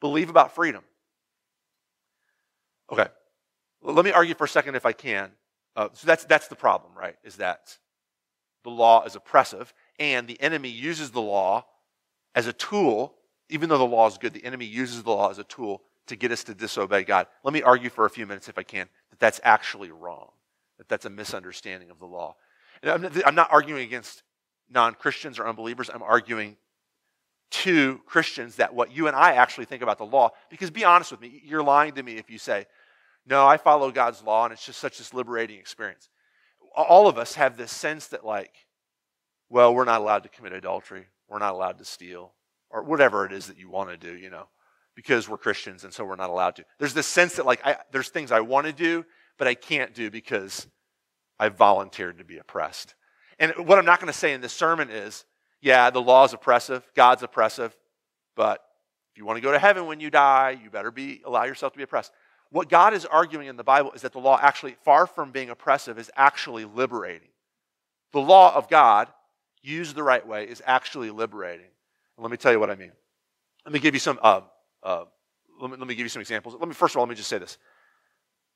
believe 0.00 0.30
about 0.30 0.54
freedom. 0.54 0.84
Okay, 2.90 3.06
let 3.82 4.04
me 4.04 4.12
argue 4.12 4.34
for 4.34 4.44
a 4.44 4.48
second 4.48 4.74
if 4.74 4.86
I 4.86 4.92
can. 4.92 5.30
Uh, 5.74 5.88
so 5.92 6.06
that's 6.06 6.24
that's 6.24 6.48
the 6.48 6.56
problem, 6.56 6.92
right? 6.96 7.16
Is 7.22 7.36
that 7.36 7.76
the 8.64 8.70
law 8.70 9.04
is 9.04 9.14
oppressive, 9.14 9.72
and 9.98 10.26
the 10.26 10.40
enemy 10.40 10.70
uses 10.70 11.10
the 11.10 11.20
law 11.20 11.66
as 12.34 12.46
a 12.46 12.52
tool, 12.52 13.14
even 13.48 13.68
though 13.68 13.78
the 13.78 13.84
law 13.84 14.06
is 14.06 14.18
good, 14.18 14.32
the 14.32 14.44
enemy 14.44 14.64
uses 14.64 15.02
the 15.02 15.10
law 15.10 15.30
as 15.30 15.38
a 15.38 15.44
tool 15.44 15.82
to 16.06 16.16
get 16.16 16.32
us 16.32 16.44
to 16.44 16.54
disobey 16.54 17.04
God. 17.04 17.26
Let 17.44 17.54
me 17.54 17.62
argue 17.62 17.90
for 17.90 18.04
a 18.04 18.10
few 18.10 18.26
minutes, 18.26 18.48
if 18.48 18.58
I 18.58 18.62
can, 18.62 18.88
that 19.10 19.18
that's 19.18 19.40
actually 19.42 19.90
wrong, 19.90 20.30
that 20.78 20.88
that's 20.88 21.04
a 21.04 21.10
misunderstanding 21.10 21.90
of 21.90 21.98
the 21.98 22.06
law. 22.06 22.36
And 22.82 22.90
I'm 22.90 23.02
not, 23.02 23.26
I'm 23.26 23.34
not 23.34 23.52
arguing 23.52 23.82
against 23.82 24.22
non 24.70 24.94
Christians 24.94 25.38
or 25.38 25.46
unbelievers, 25.46 25.90
I'm 25.92 26.02
arguing 26.02 26.56
to 27.50 28.00
Christians 28.06 28.56
that 28.56 28.74
what 28.74 28.92
you 28.92 29.06
and 29.06 29.16
I 29.16 29.34
actually 29.34 29.66
think 29.66 29.82
about 29.82 29.98
the 29.98 30.06
law, 30.06 30.30
because 30.50 30.70
be 30.70 30.84
honest 30.84 31.10
with 31.12 31.20
me, 31.20 31.40
you're 31.44 31.62
lying 31.62 31.92
to 31.94 32.02
me 32.02 32.16
if 32.16 32.28
you 32.30 32.38
say, 32.38 32.66
no, 33.26 33.46
I 33.46 33.56
follow 33.56 33.90
God's 33.90 34.22
law 34.22 34.44
and 34.44 34.52
it's 34.52 34.64
just 34.64 34.78
such 34.78 34.98
this 34.98 35.12
liberating 35.12 35.58
experience. 35.58 36.08
All 36.74 37.08
of 37.08 37.18
us 37.18 37.34
have 37.34 37.56
this 37.56 37.72
sense 37.72 38.08
that, 38.08 38.24
like, 38.24 38.52
well, 39.48 39.74
we're 39.74 39.84
not 39.84 40.00
allowed 40.00 40.22
to 40.24 40.28
commit 40.28 40.52
adultery, 40.52 41.06
we're 41.28 41.38
not 41.38 41.54
allowed 41.54 41.78
to 41.78 41.84
steal, 41.84 42.32
or 42.70 42.82
whatever 42.82 43.24
it 43.24 43.32
is 43.32 43.46
that 43.46 43.58
you 43.58 43.70
want 43.70 43.90
to 43.90 43.96
do, 43.96 44.16
you 44.16 44.30
know, 44.30 44.48
because 44.94 45.28
we're 45.28 45.38
Christians 45.38 45.84
and 45.84 45.92
so 45.92 46.04
we're 46.04 46.16
not 46.16 46.30
allowed 46.30 46.56
to. 46.56 46.64
There's 46.78 46.94
this 46.94 47.06
sense 47.06 47.36
that, 47.36 47.46
like, 47.46 47.64
I, 47.64 47.76
there's 47.92 48.08
things 48.08 48.30
I 48.30 48.40
want 48.40 48.66
to 48.66 48.72
do, 48.72 49.04
but 49.38 49.48
I 49.48 49.54
can't 49.54 49.94
do 49.94 50.10
because 50.10 50.66
I 51.38 51.48
volunteered 51.48 52.18
to 52.18 52.24
be 52.24 52.38
oppressed. 52.38 52.94
And 53.38 53.52
what 53.66 53.78
I'm 53.78 53.84
not 53.84 54.00
going 54.00 54.12
to 54.12 54.18
say 54.18 54.32
in 54.32 54.40
this 54.40 54.52
sermon 54.52 54.90
is, 54.90 55.24
yeah, 55.60 55.90
the 55.90 56.00
law 56.00 56.24
is 56.24 56.32
oppressive, 56.32 56.86
God's 56.94 57.22
oppressive, 57.22 57.76
but 58.34 58.60
if 59.12 59.18
you 59.18 59.24
want 59.24 59.38
to 59.38 59.42
go 59.42 59.52
to 59.52 59.58
heaven 59.58 59.86
when 59.86 60.00
you 60.00 60.10
die, 60.10 60.58
you 60.62 60.70
better 60.70 60.90
be 60.90 61.22
allow 61.24 61.44
yourself 61.44 61.72
to 61.72 61.78
be 61.78 61.82
oppressed. 61.82 62.12
What 62.50 62.68
God 62.68 62.94
is 62.94 63.04
arguing 63.04 63.48
in 63.48 63.56
the 63.56 63.64
Bible 63.64 63.92
is 63.92 64.02
that 64.02 64.12
the 64.12 64.18
law 64.18 64.38
actually, 64.40 64.76
far 64.84 65.06
from 65.06 65.32
being 65.32 65.50
oppressive, 65.50 65.98
is 65.98 66.10
actually 66.16 66.64
liberating. 66.64 67.28
The 68.12 68.20
law 68.20 68.54
of 68.54 68.68
God 68.68 69.08
used 69.62 69.96
the 69.96 70.02
right 70.02 70.26
way, 70.26 70.44
is 70.44 70.62
actually 70.64 71.10
liberating. 71.10 71.66
And 72.16 72.22
let 72.22 72.30
me 72.30 72.36
tell 72.36 72.52
you 72.52 72.60
what 72.60 72.70
I 72.70 72.76
mean. 72.76 72.92
Let 73.64 73.72
me 73.72 73.80
give 73.80 73.94
you 73.94 74.00
some. 74.00 74.18
Uh, 74.22 74.42
uh, 74.82 75.04
let, 75.60 75.70
me, 75.70 75.76
let 75.76 75.88
me 75.88 75.94
give 75.94 76.04
you 76.04 76.08
some 76.08 76.20
examples. 76.20 76.54
Let 76.58 76.68
me 76.68 76.74
first 76.74 76.94
of 76.94 76.98
all 76.98 77.04
let 77.04 77.10
me 77.10 77.16
just 77.16 77.28
say 77.28 77.38
this. 77.38 77.58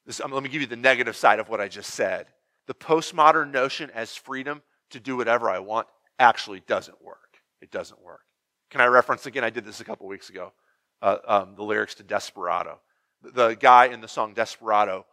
this 0.07 0.21
um, 0.21 0.31
let 0.31 0.43
me 0.43 0.49
give 0.49 0.61
you 0.61 0.69
the 0.69 0.77
negative 0.77 1.17
side 1.17 1.41
of 1.41 1.49
what 1.49 1.61
I 1.61 1.69
just 1.69 1.91
said. 1.91 2.27
The 2.67 2.75
postmodern 2.75 3.51
notion 3.51 3.91
as 3.93 4.15
freedom 4.15 4.63
to 4.91 5.01
do 5.01 5.17
whatever 5.17 5.51
I 5.51 5.59
want 5.59 5.89
actually 6.19 6.61
doesn't 6.61 7.03
work. 7.03 7.39
It 7.61 7.71
doesn't 7.71 8.01
work. 8.01 8.21
Can 8.71 8.81
I 8.81 8.87
reference 8.87 9.27
again? 9.27 9.43
I 9.43 9.51
did 9.51 9.65
this 9.65 9.81
a 9.81 9.85
couple 9.85 10.07
weeks 10.07 10.31
ago. 10.31 10.53
Uh, 11.03 11.17
um, 11.27 11.55
the 11.57 11.63
lyrics 11.63 11.95
to 11.97 12.03
Desperado. 12.03 12.79
The 13.23 13.55
guy 13.55 13.87
in 13.87 14.01
the 14.01 14.09
song 14.09 14.35
Desperado 14.35 15.07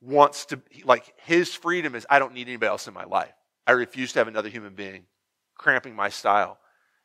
wants 0.00 0.46
to 0.46 0.60
like 0.84 1.14
his 1.24 1.54
freedom 1.54 1.94
is 1.94 2.06
I 2.10 2.18
don't 2.18 2.34
need 2.34 2.48
anybody 2.48 2.68
else 2.68 2.88
in 2.88 2.94
my 2.94 3.04
life. 3.04 3.32
I 3.66 3.72
refuse 3.72 4.12
to 4.12 4.18
have 4.18 4.28
another 4.28 4.48
human 4.48 4.74
being 4.74 5.04
cramping 5.56 5.94
my 5.94 6.08
style. 6.08 6.58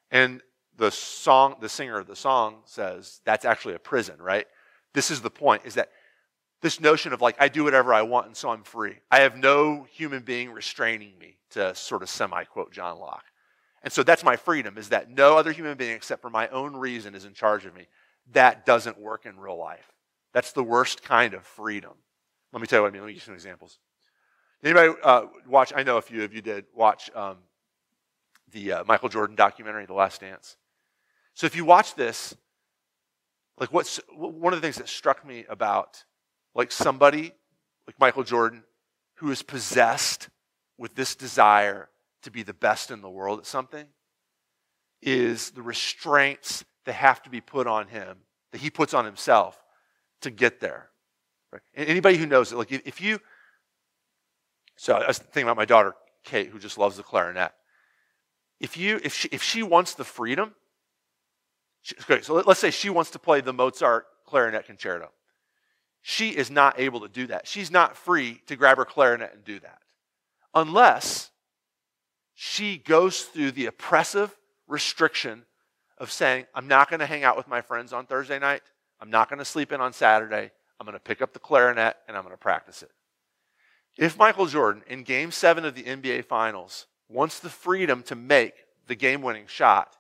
And 0.10 0.42
the 0.78 0.92
song, 0.92 1.58
the 1.60 1.70
singer 1.70 2.00
of 2.00 2.08
the 2.08 2.16
song 2.16 2.58
says 2.66 3.22
that's 3.26 3.46
actually 3.46 3.76
a 3.76 3.80
prison, 3.80 4.22
right? 4.22 4.48
This 4.94 5.12
is 5.12 5.22
the 5.22 5.30
point, 5.30 5.64
is 5.66 5.76
that 5.76 5.90
this 6.62 6.80
notion 6.80 7.14
of 7.14 7.22
like, 7.22 7.36
I 7.40 7.50
do 7.50 7.64
whatever 7.64 7.94
I 7.94 8.02
want 8.02 8.28
and 8.28 8.36
so 8.36 8.50
I'm 8.50 8.64
free. 8.64 8.96
I 9.12 9.20
have 9.20 9.38
no 9.38 9.86
human 9.92 10.24
being 10.24 10.52
restraining 10.52 11.14
me, 11.20 11.38
to 11.52 11.74
sort 11.76 12.04
of 12.04 12.10
semi 12.10 12.44
quote 12.46 12.72
John 12.72 13.00
Locke. 13.00 13.26
And 13.84 13.94
so 13.94 14.04
that's 14.04 14.24
my 14.24 14.36
freedom, 14.36 14.78
is 14.78 14.90
that 14.90 15.10
no 15.10 15.38
other 15.38 15.52
human 15.52 15.78
being 15.78 15.96
except 15.96 16.22
for 16.22 16.30
my 16.30 16.48
own 16.50 16.76
reason 16.76 17.16
is 17.16 17.26
in 17.26 17.34
charge 17.34 17.66
of 17.66 17.76
me. 17.76 17.88
That 18.34 18.66
doesn't 18.66 19.00
work 19.00 19.26
in 19.26 19.40
real 19.40 19.58
life. 19.58 19.92
That's 20.34 20.52
the 20.52 20.64
worst 20.64 21.04
kind 21.04 21.34
of 21.34 21.46
freedom. 21.46 21.94
Let 22.54 22.62
me 22.62 22.68
tell 22.68 22.80
you 22.80 22.84
what 22.84 22.90
I 22.90 22.92
mean. 22.92 23.02
Let 23.02 23.08
me 23.08 23.14
give 23.14 23.22
you 23.22 23.26
some 23.26 23.34
examples. 23.34 23.80
Anybody 24.64 24.94
uh, 25.04 25.26
watch? 25.48 25.72
I 25.76 25.84
know 25.84 25.98
a 25.98 26.02
few 26.02 26.24
of 26.24 26.34
you 26.34 26.42
did 26.42 26.66
watch 26.76 27.10
um, 27.16 27.38
the 28.52 28.74
uh, 28.74 28.84
Michael 28.86 29.10
Jordan 29.10 29.36
documentary, 29.36 29.86
The 29.86 29.94
Last 29.94 30.22
Dance. 30.22 30.58
So 31.34 31.46
if 31.46 31.56
you 31.56 31.66
watch 31.66 31.96
this, 31.96 32.36
like 33.60 33.72
what's 33.72 34.00
one 34.16 34.54
of 34.54 34.62
the 34.62 34.66
things 34.66 34.78
that 34.78 34.90
struck 34.90 35.26
me 35.26 35.46
about 35.50 36.04
like 36.56 36.72
somebody 36.72 37.32
like 37.86 38.00
Michael 38.00 38.24
Jordan 38.24 38.64
who 39.16 39.32
is 39.32 39.42
possessed 39.42 40.30
with 40.78 40.96
this 40.96 41.16
desire 41.16 41.90
to 42.24 42.32
be 42.32 42.44
the 42.44 42.54
best 42.54 42.92
in 42.92 43.02
the 43.02 43.10
world 43.10 43.40
at 43.40 43.46
something 43.46 43.86
is 45.02 45.52
the 45.52 45.62
restraints 45.62 46.66
that 46.88 46.94
have 46.94 47.22
to 47.24 47.30
be 47.30 47.42
put 47.42 47.68
on 47.68 47.88
him 47.88 48.18
that 48.52 48.62
he 48.62 48.70
puts 48.70 48.94
on 48.94 49.06
himself 49.06 49.62
to 50.22 50.32
get 50.32 50.60
there. 50.60 50.90
Right? 51.52 51.62
Anybody 51.76 52.18
who 52.18 52.26
knows 52.26 52.52
it, 52.52 52.56
like 52.58 52.72
if 52.72 53.00
you 53.00 53.20
so 54.78 54.94
I 54.94 55.08
was 55.08 55.18
thinking 55.18 55.44
about 55.44 55.58
my 55.58 55.66
daughter, 55.66 55.96
Kate, 56.24 56.50
who 56.50 56.60
just 56.60 56.78
loves 56.78 56.98
the 56.98 57.04
clarinet. 57.04 57.52
If, 58.60 58.78
you, 58.78 59.00
if, 59.04 59.14
she, 59.14 59.28
if 59.32 59.42
she 59.44 59.64
wants 59.64 59.96
the 59.96 60.04
freedom, 60.04 60.54
she, 61.82 61.96
okay, 62.02 62.22
so 62.22 62.36
let, 62.36 62.48
us 62.48 62.60
say 62.60 62.72
she 62.72 62.90
wants 62.90 63.12
to 63.12 63.20
play 63.20 63.42
the 63.42 63.54
Mozart 63.54 64.06
clarinet 64.26 64.66
concerto. 64.66 65.10
She 66.04 66.30
is 66.30 66.52
not 66.52 66.80
able 66.80 67.02
to 67.02 67.08
do 67.08 67.28
that. 67.28 67.48
She's 67.48 67.72
not 67.72 67.98
free 67.98 68.42
to 68.46 68.56
grab 68.56 68.78
her 68.78 68.86
clarinet 68.86 69.34
and 69.34 69.44
do 69.44 69.60
that 69.60 69.80
unless 70.54 71.32
she 72.36 72.78
goes 72.78 73.24
through 73.24 73.52
the 73.52 73.66
oppressive 73.66 74.36
restriction 74.68 75.44
of 75.98 76.12
saying, 76.12 76.46
I'm 76.54 76.68
not 76.68 76.90
going 76.90 77.00
to 77.00 77.06
hang 77.06 77.24
out 77.24 77.38
with 77.38 77.48
my 77.48 77.62
friends 77.62 77.94
on 77.94 78.06
Thursday 78.06 78.40
night. 78.40 78.62
I'm 79.00 79.10
not 79.10 79.30
going 79.30 79.40
to 79.40 79.46
sleep 79.46 79.72
in 79.72 79.82
on 79.82 79.94
Saturday. 79.94 80.52
I'm 80.80 80.86
going 80.86 80.98
to 80.98 81.04
pick 81.04 81.22
up 81.22 81.34
the 81.34 81.40
clarinet 81.40 81.98
and 82.08 82.16
I'm 82.16 82.24
going 82.24 82.34
to 82.34 82.40
practice 82.40 82.84
it. 82.84 82.92
If 83.98 84.18
Michael 84.18 84.46
Jordan 84.46 84.84
in 84.88 85.04
game 85.04 85.32
seven 85.32 85.66
of 85.66 85.74
the 85.74 85.84
NBA 85.84 86.26
Finals 86.26 86.86
wants 87.10 87.40
the 87.40 87.50
freedom 87.50 88.04
to 88.04 88.16
make 88.16 88.54
the 88.86 88.96
game 88.96 89.22
winning 89.22 89.48
shot, 89.48 89.96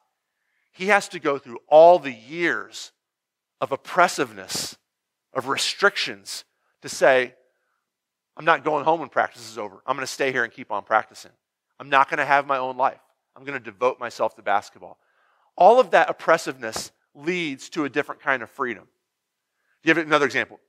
he 0.71 0.88
has 0.88 1.07
to 1.10 1.19
go 1.19 1.39
through 1.39 1.57
all 1.67 1.97
the 1.97 2.13
years 2.13 2.91
of 3.60 3.71
oppressiveness, 3.71 4.77
of 5.33 5.47
restrictions 5.47 6.43
to 6.83 6.89
say, 6.89 7.33
I'm 8.36 8.45
not 8.45 8.63
going 8.63 8.86
home 8.86 8.99
when 8.99 9.10
practice 9.10 9.49
is 9.49 9.57
over. 9.57 9.77
I'm 9.88 9.95
going 9.95 10.05
to 10.05 10.12
stay 10.12 10.31
here 10.31 10.43
and 10.43 10.53
keep 10.53 10.71
on 10.71 10.83
practicing. 10.83 11.31
I'm 11.79 11.89
not 11.89 12.10
going 12.10 12.19
to 12.19 12.25
have 12.25 12.45
my 12.45 12.57
own 12.57 12.77
life. 12.77 12.99
I'm 13.36 13.43
going 13.43 13.57
to 13.57 13.63
devote 13.63 13.99
myself 13.99 14.36
to 14.36 14.43
basketball. 14.43 14.99
All 15.58 15.80
of 15.80 15.91
that 15.91 16.10
oppressiveness 16.10 16.91
leads 17.15 17.70
to 17.70 17.86
a 17.86 17.89
different 17.89 18.22
kind 18.22 18.43
of 18.43 18.50
freedom. 18.50 18.88
Give 19.84 19.98
another 19.98 20.26
example. 20.26 20.60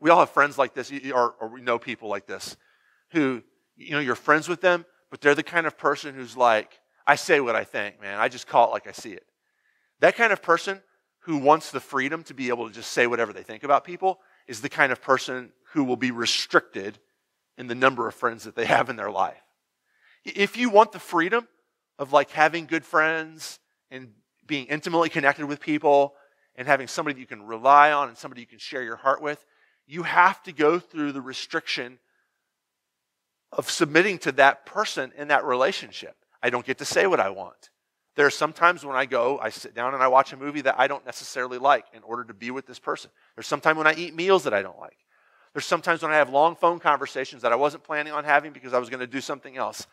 We 0.00 0.10
all 0.10 0.20
have 0.20 0.30
friends 0.30 0.58
like 0.58 0.74
this, 0.74 0.92
or, 1.12 1.34
or 1.40 1.48
we 1.48 1.60
know 1.60 1.78
people 1.78 2.08
like 2.08 2.26
this, 2.26 2.56
who, 3.10 3.42
you 3.76 3.90
know, 3.92 3.98
you're 3.98 4.14
friends 4.14 4.48
with 4.48 4.60
them, 4.60 4.84
but 5.10 5.20
they're 5.20 5.34
the 5.34 5.42
kind 5.42 5.66
of 5.66 5.76
person 5.76 6.14
who's 6.14 6.36
like, 6.36 6.80
I 7.06 7.16
say 7.16 7.40
what 7.40 7.56
I 7.56 7.64
think, 7.64 8.00
man. 8.00 8.18
I 8.18 8.28
just 8.28 8.46
call 8.46 8.68
it 8.68 8.72
like 8.72 8.86
I 8.86 8.92
see 8.92 9.12
it. 9.12 9.24
That 10.00 10.16
kind 10.16 10.32
of 10.32 10.42
person 10.42 10.80
who 11.20 11.38
wants 11.38 11.70
the 11.70 11.80
freedom 11.80 12.24
to 12.24 12.34
be 12.34 12.48
able 12.48 12.66
to 12.68 12.74
just 12.74 12.92
say 12.92 13.06
whatever 13.06 13.32
they 13.32 13.42
think 13.42 13.62
about 13.62 13.84
people 13.84 14.20
is 14.46 14.60
the 14.60 14.68
kind 14.68 14.92
of 14.92 15.00
person 15.00 15.52
who 15.72 15.84
will 15.84 15.96
be 15.96 16.10
restricted 16.10 16.98
in 17.56 17.66
the 17.66 17.74
number 17.74 18.08
of 18.08 18.14
friends 18.14 18.44
that 18.44 18.56
they 18.56 18.66
have 18.66 18.88
in 18.88 18.96
their 18.96 19.10
life. 19.10 19.42
If 20.24 20.56
you 20.56 20.70
want 20.70 20.92
the 20.92 20.98
freedom 20.98 21.46
of 21.98 22.12
like 22.12 22.30
having 22.30 22.66
good 22.66 22.84
friends 22.84 23.60
and 23.92 24.08
being 24.46 24.66
intimately 24.66 25.08
connected 25.08 25.46
with 25.46 25.60
people 25.60 26.14
and 26.56 26.66
having 26.66 26.88
somebody 26.88 27.14
that 27.14 27.20
you 27.20 27.26
can 27.26 27.44
rely 27.44 27.92
on 27.92 28.08
and 28.08 28.16
somebody 28.16 28.40
you 28.40 28.46
can 28.46 28.58
share 28.58 28.82
your 28.82 28.96
heart 28.96 29.22
with, 29.22 29.44
you 29.86 30.02
have 30.02 30.42
to 30.42 30.52
go 30.52 30.78
through 30.78 31.12
the 31.12 31.20
restriction 31.20 31.98
of 33.52 33.70
submitting 33.70 34.18
to 34.18 34.32
that 34.32 34.66
person 34.66 35.12
in 35.16 35.28
that 35.28 35.44
relationship. 35.44 36.16
I 36.42 36.50
don't 36.50 36.64
get 36.64 36.78
to 36.78 36.84
say 36.84 37.06
what 37.06 37.20
I 37.20 37.30
want. 37.30 37.70
There 38.16 38.26
are 38.26 38.30
some 38.30 38.52
times 38.52 38.84
when 38.84 38.96
I 38.96 39.06
go, 39.06 39.38
I 39.40 39.50
sit 39.50 39.74
down 39.74 39.94
and 39.94 40.02
I 40.02 40.08
watch 40.08 40.32
a 40.32 40.36
movie 40.36 40.62
that 40.62 40.78
I 40.78 40.86
don't 40.86 41.04
necessarily 41.06 41.58
like 41.58 41.86
in 41.94 42.02
order 42.02 42.24
to 42.24 42.34
be 42.34 42.50
with 42.50 42.66
this 42.66 42.78
person. 42.78 43.10
There's 43.36 43.46
sometimes 43.46 43.78
when 43.78 43.86
I 43.86 43.94
eat 43.94 44.14
meals 44.14 44.44
that 44.44 44.52
I 44.52 44.62
don't 44.62 44.78
like. 44.78 44.96
There's 45.54 45.66
sometimes 45.66 46.02
when 46.02 46.12
I 46.12 46.16
have 46.16 46.30
long 46.30 46.56
phone 46.56 46.78
conversations 46.78 47.42
that 47.42 47.52
I 47.52 47.56
wasn't 47.56 47.84
planning 47.84 48.12
on 48.12 48.24
having 48.24 48.52
because 48.52 48.72
I 48.72 48.78
was 48.78 48.88
going 48.88 49.00
to 49.00 49.06
do 49.06 49.20
something 49.20 49.56
else 49.56 49.86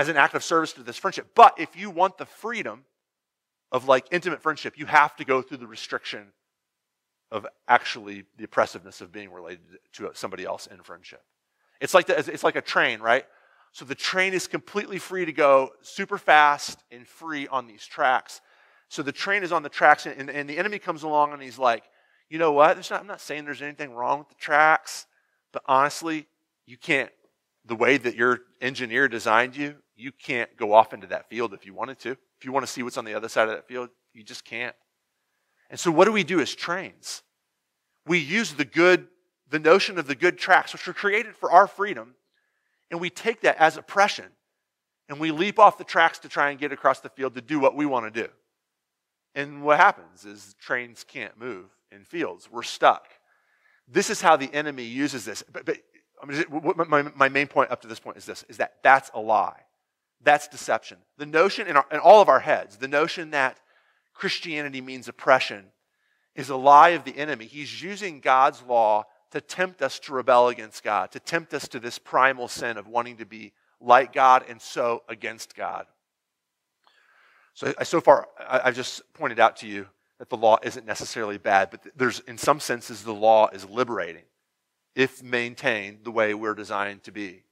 as 0.00 0.08
an 0.08 0.16
act 0.16 0.34
of 0.34 0.42
service 0.42 0.72
to 0.72 0.82
this 0.82 0.96
friendship. 0.96 1.26
But 1.34 1.60
if 1.60 1.76
you 1.76 1.90
want 1.90 2.16
the 2.16 2.24
freedom 2.24 2.84
of 3.70 3.86
like 3.86 4.06
intimate 4.10 4.42
friendship, 4.42 4.78
you 4.78 4.86
have 4.86 5.14
to 5.16 5.26
go 5.26 5.42
through 5.42 5.58
the 5.58 5.66
restriction 5.66 6.28
of 7.30 7.46
actually 7.68 8.24
the 8.38 8.44
oppressiveness 8.44 9.02
of 9.02 9.12
being 9.12 9.30
related 9.30 9.60
to 9.92 10.10
somebody 10.14 10.44
else 10.44 10.66
in 10.66 10.82
friendship. 10.82 11.22
It's 11.82 11.92
like, 11.92 12.06
the, 12.06 12.16
it's 12.18 12.42
like 12.42 12.56
a 12.56 12.62
train, 12.62 13.00
right? 13.00 13.26
So 13.72 13.84
the 13.84 13.94
train 13.94 14.32
is 14.32 14.46
completely 14.46 14.98
free 14.98 15.26
to 15.26 15.32
go 15.32 15.70
super 15.82 16.16
fast 16.16 16.82
and 16.90 17.06
free 17.06 17.46
on 17.46 17.66
these 17.66 17.84
tracks. 17.84 18.40
So 18.88 19.02
the 19.02 19.12
train 19.12 19.42
is 19.42 19.52
on 19.52 19.62
the 19.62 19.68
tracks, 19.68 20.06
and, 20.06 20.30
and 20.30 20.48
the 20.48 20.56
enemy 20.56 20.78
comes 20.78 21.02
along 21.02 21.34
and 21.34 21.42
he's 21.42 21.58
like, 21.58 21.84
you 22.30 22.38
know 22.38 22.52
what? 22.52 22.76
Not, 22.90 23.00
I'm 23.00 23.06
not 23.06 23.20
saying 23.20 23.44
there's 23.44 23.62
anything 23.62 23.92
wrong 23.92 24.18
with 24.20 24.30
the 24.30 24.34
tracks, 24.36 25.06
but 25.52 25.62
honestly, 25.66 26.26
you 26.64 26.78
can't, 26.78 27.10
the 27.66 27.76
way 27.76 27.98
that 27.98 28.16
your 28.16 28.40
engineer 28.62 29.06
designed 29.06 29.54
you, 29.54 29.76
you 30.00 30.12
can't 30.12 30.54
go 30.56 30.72
off 30.72 30.92
into 30.92 31.06
that 31.08 31.28
field 31.28 31.54
if 31.54 31.66
you 31.66 31.74
wanted 31.74 31.98
to. 32.00 32.10
If 32.10 32.44
you 32.44 32.52
want 32.52 32.66
to 32.66 32.72
see 32.72 32.82
what's 32.82 32.96
on 32.96 33.04
the 33.04 33.14
other 33.14 33.28
side 33.28 33.48
of 33.48 33.54
that 33.54 33.68
field, 33.68 33.90
you 34.14 34.22
just 34.22 34.44
can't. 34.44 34.74
And 35.68 35.78
so, 35.78 35.90
what 35.90 36.06
do 36.06 36.12
we 36.12 36.24
do 36.24 36.40
as 36.40 36.54
trains? 36.54 37.22
We 38.06 38.18
use 38.18 38.54
the 38.54 38.64
good, 38.64 39.08
the 39.50 39.58
notion 39.58 39.98
of 39.98 40.06
the 40.06 40.14
good 40.14 40.38
tracks, 40.38 40.72
which 40.72 40.86
were 40.86 40.92
created 40.92 41.36
for 41.36 41.50
our 41.50 41.66
freedom, 41.66 42.14
and 42.90 43.00
we 43.00 43.10
take 43.10 43.42
that 43.42 43.56
as 43.58 43.76
oppression 43.76 44.26
and 45.10 45.18
we 45.18 45.32
leap 45.32 45.58
off 45.58 45.76
the 45.76 45.84
tracks 45.84 46.20
to 46.20 46.28
try 46.28 46.50
and 46.50 46.58
get 46.58 46.72
across 46.72 47.00
the 47.00 47.08
field 47.08 47.34
to 47.34 47.40
do 47.40 47.58
what 47.58 47.74
we 47.74 47.84
want 47.84 48.12
to 48.12 48.22
do. 48.22 48.28
And 49.34 49.62
what 49.62 49.76
happens 49.76 50.24
is 50.24 50.54
trains 50.60 51.04
can't 51.04 51.38
move 51.38 51.66
in 51.90 52.04
fields. 52.04 52.48
We're 52.50 52.62
stuck. 52.62 53.08
This 53.88 54.08
is 54.08 54.20
how 54.20 54.36
the 54.36 54.52
enemy 54.54 54.84
uses 54.84 55.24
this. 55.24 55.42
But, 55.52 55.66
but 55.66 55.78
my, 56.88 57.02
my 57.16 57.28
main 57.28 57.48
point 57.48 57.72
up 57.72 57.82
to 57.82 57.88
this 57.88 57.98
point 57.98 58.16
is 58.16 58.24
this, 58.24 58.44
is 58.48 58.58
that 58.58 58.74
that's 58.84 59.10
a 59.12 59.20
lie. 59.20 59.60
That's 60.22 60.48
deception. 60.48 60.98
The 61.16 61.26
notion 61.26 61.66
in, 61.66 61.76
our, 61.76 61.86
in 61.90 61.98
all 61.98 62.20
of 62.20 62.28
our 62.28 62.40
heads, 62.40 62.76
the 62.76 62.88
notion 62.88 63.30
that 63.30 63.58
Christianity 64.12 64.80
means 64.80 65.08
oppression 65.08 65.66
is 66.34 66.50
a 66.50 66.56
lie 66.56 66.90
of 66.90 67.04
the 67.04 67.16
enemy. 67.16 67.46
He's 67.46 67.82
using 67.82 68.20
God's 68.20 68.62
law 68.62 69.04
to 69.30 69.40
tempt 69.40 69.80
us 69.80 69.98
to 70.00 70.12
rebel 70.12 70.48
against 70.48 70.82
God, 70.82 71.12
to 71.12 71.20
tempt 71.20 71.54
us 71.54 71.68
to 71.68 71.80
this 71.80 71.98
primal 71.98 72.48
sin 72.48 72.76
of 72.76 72.86
wanting 72.86 73.16
to 73.18 73.26
be 73.26 73.52
like 73.80 74.12
God 74.12 74.44
and 74.48 74.60
so 74.60 75.02
against 75.08 75.56
God. 75.56 75.86
So, 77.54 77.72
so 77.82 78.00
far, 78.00 78.28
I've 78.48 78.76
just 78.76 79.02
pointed 79.14 79.40
out 79.40 79.56
to 79.58 79.66
you 79.66 79.86
that 80.18 80.28
the 80.28 80.36
law 80.36 80.58
isn't 80.62 80.86
necessarily 80.86 81.38
bad, 81.38 81.70
but 81.70 81.86
there's, 81.96 82.20
in 82.20 82.36
some 82.36 82.60
senses, 82.60 83.02
the 83.02 83.14
law 83.14 83.48
is 83.48 83.68
liberating 83.68 84.24
if 84.94 85.22
maintained 85.22 86.00
the 86.04 86.10
way 86.10 86.34
we're 86.34 86.54
designed 86.54 87.02
to 87.04 87.12
be. 87.12 87.44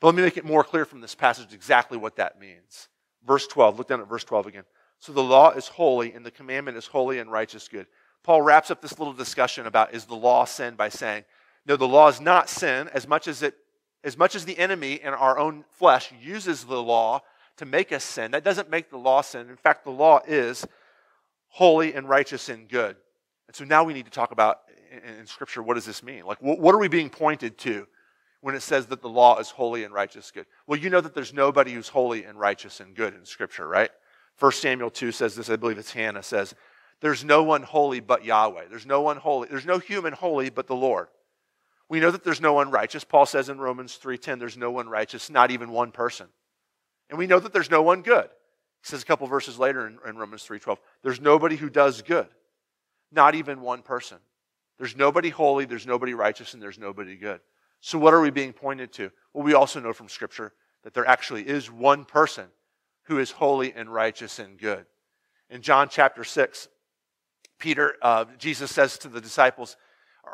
But 0.00 0.08
let 0.08 0.14
me 0.16 0.22
make 0.22 0.36
it 0.36 0.44
more 0.44 0.64
clear 0.64 0.84
from 0.84 1.00
this 1.00 1.14
passage 1.14 1.52
exactly 1.52 1.98
what 1.98 2.16
that 2.16 2.40
means. 2.40 2.88
Verse 3.26 3.46
12, 3.46 3.78
look 3.78 3.88
down 3.88 4.00
at 4.00 4.08
verse 4.08 4.24
12 4.24 4.46
again. 4.46 4.64
So 4.98 5.12
the 5.12 5.22
law 5.22 5.50
is 5.50 5.68
holy, 5.68 6.12
and 6.12 6.24
the 6.24 6.30
commandment 6.30 6.76
is 6.76 6.86
holy 6.86 7.18
and 7.18 7.30
righteous 7.30 7.68
good. 7.68 7.86
Paul 8.22 8.42
wraps 8.42 8.70
up 8.70 8.82
this 8.82 8.98
little 8.98 9.14
discussion 9.14 9.66
about 9.66 9.94
is 9.94 10.04
the 10.04 10.14
law 10.14 10.44
sin 10.44 10.74
by 10.74 10.88
saying, 10.88 11.24
no, 11.66 11.76
the 11.76 11.88
law 11.88 12.08
is 12.08 12.20
not 12.20 12.48
sin 12.48 12.88
as 12.92 13.06
much 13.06 13.28
as 13.28 13.42
it 13.42 13.54
as 14.02 14.16
much 14.16 14.34
as 14.34 14.46
the 14.46 14.58
enemy 14.58 14.94
in 14.94 15.12
our 15.12 15.38
own 15.38 15.62
flesh 15.68 16.10
uses 16.22 16.64
the 16.64 16.82
law 16.82 17.20
to 17.58 17.66
make 17.66 17.92
us 17.92 18.02
sin. 18.02 18.30
That 18.30 18.42
doesn't 18.42 18.70
make 18.70 18.88
the 18.88 18.96
law 18.96 19.20
sin. 19.20 19.50
In 19.50 19.56
fact, 19.56 19.84
the 19.84 19.90
law 19.90 20.20
is 20.26 20.66
holy 21.48 21.92
and 21.92 22.08
righteous 22.08 22.48
and 22.48 22.66
good. 22.66 22.96
And 23.46 23.54
so 23.54 23.64
now 23.64 23.84
we 23.84 23.92
need 23.92 24.06
to 24.06 24.10
talk 24.10 24.30
about 24.32 24.60
in, 24.90 25.16
in 25.20 25.26
Scripture 25.26 25.62
what 25.62 25.74
does 25.74 25.84
this 25.84 26.02
mean? 26.02 26.24
Like, 26.24 26.40
what, 26.40 26.58
what 26.58 26.74
are 26.74 26.78
we 26.78 26.88
being 26.88 27.10
pointed 27.10 27.58
to 27.58 27.86
when 28.40 28.54
it 28.54 28.60
says 28.60 28.86
that 28.86 29.02
the 29.02 29.08
law 29.08 29.38
is 29.38 29.50
holy 29.50 29.84
and 29.84 29.92
righteous 29.92 30.30
good? 30.30 30.46
Well, 30.66 30.78
you 30.78 30.90
know 30.90 31.00
that 31.00 31.14
there's 31.14 31.34
nobody 31.34 31.72
who's 31.72 31.88
holy 31.88 32.24
and 32.24 32.38
righteous 32.38 32.80
and 32.80 32.94
good 32.94 33.14
in 33.14 33.24
Scripture, 33.24 33.66
right? 33.66 33.90
1 34.38 34.52
Samuel 34.52 34.90
2 34.90 35.12
says 35.12 35.34
this, 35.34 35.50
I 35.50 35.56
believe 35.56 35.78
it's 35.78 35.92
Hannah 35.92 36.22
says, 36.22 36.54
there's 37.00 37.24
no 37.24 37.42
one 37.42 37.62
holy 37.62 38.00
but 38.00 38.24
Yahweh. 38.24 38.64
There's 38.68 38.86
no 38.86 39.00
one 39.00 39.16
holy. 39.16 39.48
There's 39.48 39.66
no 39.66 39.78
human 39.78 40.12
holy 40.12 40.50
but 40.50 40.66
the 40.66 40.76
Lord. 40.76 41.08
We 41.88 41.98
know 41.98 42.10
that 42.10 42.24
there's 42.24 42.40
no 42.40 42.52
one 42.52 42.70
righteous. 42.70 43.04
Paul 43.04 43.26
says 43.26 43.48
in 43.48 43.58
Romans 43.58 43.98
3:10 44.00 44.38
there's 44.38 44.56
no 44.56 44.70
one 44.70 44.88
righteous, 44.88 45.28
not 45.30 45.50
even 45.50 45.70
one 45.70 45.92
person. 45.92 46.28
And 47.08 47.18
we 47.18 47.26
know 47.26 47.40
that 47.40 47.52
there's 47.52 47.70
no 47.70 47.82
one 47.82 48.02
good. 48.02 48.28
He 48.82 48.88
says 48.88 49.02
a 49.02 49.06
couple 49.06 49.26
verses 49.26 49.58
later 49.58 49.86
in, 49.86 49.98
in 50.06 50.16
Romans 50.16 50.46
3:12, 50.46 50.78
there's 51.02 51.20
nobody 51.20 51.56
who 51.56 51.68
does 51.68 52.02
good. 52.02 52.28
Not 53.10 53.34
even 53.34 53.60
one 53.60 53.82
person. 53.82 54.18
There's 54.78 54.94
nobody 54.94 55.30
holy, 55.30 55.64
there's 55.64 55.86
nobody 55.86 56.14
righteous, 56.14 56.54
and 56.54 56.62
there's 56.62 56.78
nobody 56.78 57.16
good. 57.16 57.40
So 57.80 57.98
what 57.98 58.14
are 58.14 58.20
we 58.20 58.30
being 58.30 58.52
pointed 58.52 58.92
to? 58.94 59.10
Well, 59.32 59.44
we 59.44 59.54
also 59.54 59.80
know 59.80 59.92
from 59.92 60.08
Scripture 60.08 60.52
that 60.84 60.94
there 60.94 61.06
actually 61.06 61.48
is 61.48 61.70
one 61.70 62.04
person 62.04 62.46
who 63.04 63.18
is 63.18 63.30
holy 63.30 63.72
and 63.72 63.92
righteous 63.92 64.38
and 64.38 64.58
good. 64.58 64.86
In 65.48 65.62
John 65.62 65.88
chapter 65.90 66.24
6, 66.24 66.68
Peter, 67.58 67.94
uh, 68.02 68.26
Jesus 68.38 68.70
says 68.70 68.98
to 68.98 69.08
the 69.08 69.20
disciples, 69.20 69.76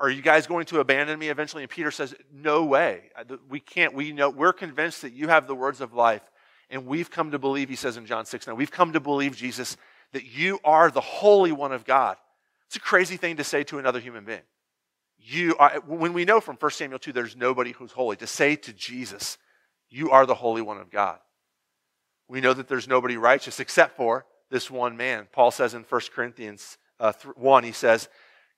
Are 0.01 0.11
you 0.11 0.23
guys 0.23 0.47
going 0.47 0.67
to 0.67 0.81
abandon 0.81 1.19
me 1.19 1.29
eventually? 1.29 1.63
And 1.63 1.71
Peter 1.71 1.91
says, 1.91 2.15
No 2.33 2.65
way. 2.65 3.11
We 3.49 3.61
can't. 3.61 3.95
We 3.95 4.13
know, 4.13 4.31
we're 4.31 4.53
convinced 4.53 5.03
that 5.03 5.13
you 5.13 5.29
have 5.29 5.47
the 5.47 5.55
words 5.55 5.81
of 5.81 5.95
life. 5.95 6.23
And 6.69 6.87
we've 6.87 7.11
come 7.11 7.31
to 7.31 7.39
believe, 7.39 7.69
he 7.69 7.77
says 7.77 7.97
in 7.97 8.07
John 8.07 8.27
6 8.27 8.47
now, 8.47 8.55
we've 8.55 8.71
come 8.71 8.93
to 8.93 9.01
believe, 9.01 9.37
Jesus, 9.37 9.77
that 10.13 10.25
you 10.25 10.59
are 10.65 10.91
the 10.91 11.01
Holy 11.01 11.53
One 11.53 11.73
of 11.73 11.85
God. 11.85 12.17
It's 12.67 12.77
a 12.77 12.81
crazy 12.81 13.17
thing 13.17 13.37
to 13.37 13.45
say 13.45 13.63
to 13.65 13.79
another 13.79 14.01
human 14.01 14.25
being. 14.25 14.43
You 15.19 15.57
are, 15.59 15.81
when 15.87 16.13
we 16.13 16.25
know 16.25 16.41
from 16.41 16.57
1 16.57 16.71
Samuel 16.73 16.99
2, 16.99 17.13
there's 17.13 17.37
nobody 17.37 17.73
who's 17.73 17.93
holy, 17.93 18.17
to 18.17 18.27
say 18.27 18.57
to 18.57 18.73
Jesus, 18.73 19.39
You 19.89 20.11
are 20.11 20.27
the 20.27 20.35
Holy 20.35 20.63
One 20.63 20.79
of 20.79 20.91
God. 20.91 21.19
We 22.29 22.41
know 22.41 22.53
that 22.53 22.69
there's 22.69 22.89
nobody 22.89 23.17
righteous 23.17 23.61
except 23.61 23.97
for 23.97 24.27
this 24.51 24.71
one 24.71 24.97
man. 24.97 25.29
Paul 25.33 25.51
says 25.51 25.75
in 25.75 25.83
1 25.83 26.01
Corinthians 26.15 26.79
uh, 27.01 27.13
1, 27.35 27.65
he 27.65 27.73
says, 27.73 28.09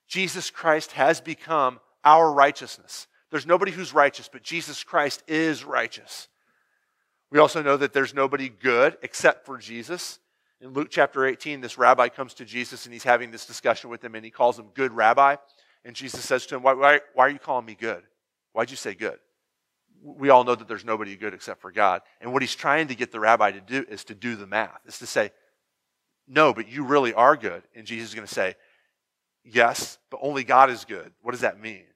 Jesus 0.07 0.51
Christ 0.51 0.93
has 0.93 1.21
become 1.21 1.81
our 2.05 2.33
righteousness. 2.33 3.07
There's 3.31 3.47
nobody 3.47 3.73
who's 3.73 3.93
righteous, 3.93 4.29
but 4.33 4.43
Jesus 4.43 4.83
Christ 4.83 5.23
is 5.29 5.65
righteous. 5.65 6.29
We 7.31 7.39
also 7.39 7.63
know 7.63 7.77
that 7.77 7.93
there's 7.93 8.15
nobody 8.15 8.49
good 8.49 8.97
except 9.03 9.45
for 9.45 9.59
Jesus. 9.59 10.19
In 10.61 10.73
Luke 10.73 10.89
chapter 10.91 11.27
18, 11.27 11.61
this 11.61 11.77
rabbi 11.77 12.09
comes 12.09 12.35
to 12.35 12.45
Jesus 12.45 12.87
and 12.87 12.93
he's 12.93 13.05
having 13.05 13.31
this 13.31 13.45
discussion 13.45 13.91
with 13.91 14.03
him 14.03 14.15
and 14.15 14.25
he 14.25 14.31
calls 14.31 14.59
him 14.59 14.69
good 14.75 14.93
rabbi. 14.93 15.37
And 15.89 15.97
Jesus 15.97 16.23
says 16.23 16.45
to 16.47 16.57
him, 16.57 16.63
Why, 16.63 16.75
why, 16.75 17.01
why 17.15 17.27
are 17.27 17.31
you 17.31 17.39
calling 17.39 17.65
me 17.65 17.75
good? 17.75 18.03
Why'd 18.53 18.71
you 18.71 18.77
say 18.77 18.93
good? 18.93 19.19
We 20.03 20.29
all 20.29 20.45
know 20.45 20.55
that 20.55 20.69
there's 20.69 20.85
nobody 20.85 21.17
good 21.17 21.33
except 21.33 21.63
for 21.63 21.73
God. 21.73 22.03
And 22.21 22.31
what 22.31 22.43
he's 22.43 22.55
trying 22.55 22.89
to 22.89 22.95
get 22.95 23.11
the 23.11 23.19
rabbi 23.19 23.53
to 23.53 23.61
do 23.63 23.87
is 23.89 24.05
to 24.05 24.15
do 24.15 24.37
the 24.37 24.47
math, 24.47 24.81
is 24.85 24.99
to 24.99 25.07
say, 25.07 25.31
No, 26.29 26.53
but 26.53 26.69
you 26.69 26.85
really 26.85 27.15
are 27.15 27.39
good. 27.39 27.63
And 27.75 27.87
Jesus 27.87 28.11
is 28.11 28.15
going 28.15 28.27
to 28.27 28.33
say, 28.33 28.55
Yes, 29.45 29.97
but 30.11 30.21
only 30.23 30.45
God 30.45 30.69
is 30.69 30.85
good. 30.85 31.11
What 31.23 31.33
does 31.33 31.41
that 31.41 31.59
mean? 31.59 31.87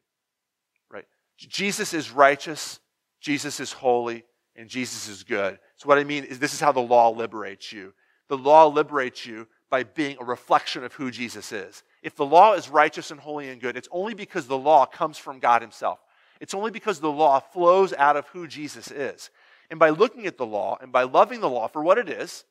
Right? 0.91 1.05
Jesus 1.37 1.93
is 1.93 2.11
righteous, 2.11 2.81
Jesus 3.21 3.61
is 3.61 3.73
holy, 3.73 4.25
and 4.57 4.71
Jesus 4.71 5.07
is 5.07 5.23
good. 5.23 5.59
So, 5.77 5.87
what 5.87 5.99
I 5.99 6.05
mean 6.05 6.25
is, 6.25 6.39
this 6.39 6.55
is 6.55 6.61
how 6.61 6.73
the 6.73 6.81
law 6.81 7.11
liberates 7.11 7.75
you. 7.75 7.93
The 8.31 8.39
law 8.39 8.69
liberates 8.69 9.27
you 9.27 9.49
by 9.69 9.83
being 9.83 10.17
a 10.19 10.25
reflection 10.25 10.83
of 10.83 10.95
who 10.95 11.11
Jesus 11.11 11.53
is. 11.53 11.83
If 12.03 12.17
the 12.17 12.27
law 12.27 12.55
is 12.55 12.69
righteous 12.69 13.11
and 13.11 13.21
holy 13.21 13.49
and 13.49 13.61
good, 13.61 13.77
it's 13.77 13.89
only 13.93 14.15
because 14.15 14.47
the 14.47 14.59
law 14.59 14.87
comes 14.87 15.19
from 15.19 15.39
God 15.39 15.63
Himself. 15.63 16.01
It's 16.41 16.55
only 16.55 16.73
because 16.73 16.99
the 16.99 17.11
law 17.11 17.39
flows 17.39 17.93
out 17.93 18.17
of 18.17 18.27
who 18.29 18.49
Jesus 18.49 18.91
is. 18.91 19.31
And 19.71 19.79
by 19.79 19.91
looking 19.91 20.27
at 20.27 20.37
the 20.37 20.47
law 20.47 20.77
and 20.81 20.91
by 20.91 21.05
loving 21.05 21.41
the 21.41 21.49
law 21.49 21.69
for 21.69 21.83
what 21.83 21.99
it 21.99 22.09
is, 22.09 22.45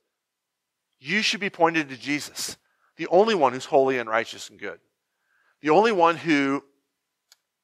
you 1.00 1.22
should 1.22 1.40
be 1.40 1.50
pointed 1.50 1.90
to 1.90 1.98
Jesus, 1.98 2.58
the 2.96 3.08
only 3.08 3.36
one 3.36 3.54
who's 3.54 3.66
holy 3.66 3.98
and 3.98 4.10
righteous 4.10 4.50
and 4.50 4.60
good. 4.60 4.80
The 5.62 5.72
only 5.72 5.92
one 5.92 6.16
who 6.16 6.64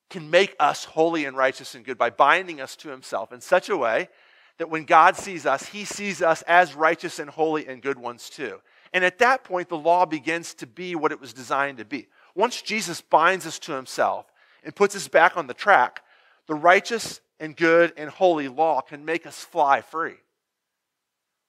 can 0.09 0.29
make 0.29 0.55
us 0.59 0.85
holy 0.85 1.25
and 1.25 1.37
righteous 1.37 1.75
and 1.75 1.85
good 1.85 1.97
by 1.97 2.09
binding 2.09 2.61
us 2.61 2.75
to 2.77 2.89
himself 2.89 3.31
in 3.31 3.41
such 3.41 3.69
a 3.69 3.77
way 3.77 4.09
that 4.57 4.69
when 4.69 4.85
God 4.85 5.15
sees 5.15 5.45
us, 5.45 5.67
he 5.67 5.85
sees 5.85 6.21
us 6.21 6.41
as 6.43 6.73
righteous 6.73 7.19
and 7.19 7.29
holy 7.29 7.67
and 7.67 7.81
good 7.81 7.99
ones 7.99 8.29
too. 8.29 8.59
And 8.93 9.03
at 9.03 9.19
that 9.19 9.43
point, 9.43 9.69
the 9.69 9.77
law 9.77 10.05
begins 10.05 10.53
to 10.55 10.67
be 10.67 10.95
what 10.95 11.11
it 11.11 11.19
was 11.19 11.33
designed 11.33 11.77
to 11.79 11.85
be. 11.85 12.07
Once 12.35 12.61
Jesus 12.61 13.01
binds 13.01 13.45
us 13.45 13.59
to 13.59 13.73
himself 13.73 14.31
and 14.63 14.75
puts 14.75 14.95
us 14.95 15.07
back 15.07 15.37
on 15.37 15.47
the 15.47 15.53
track, 15.53 16.03
the 16.47 16.55
righteous 16.55 17.19
and 17.39 17.55
good 17.55 17.93
and 17.97 18.09
holy 18.09 18.47
law 18.47 18.81
can 18.81 19.05
make 19.05 19.25
us 19.25 19.43
fly 19.43 19.81
free. 19.81 20.15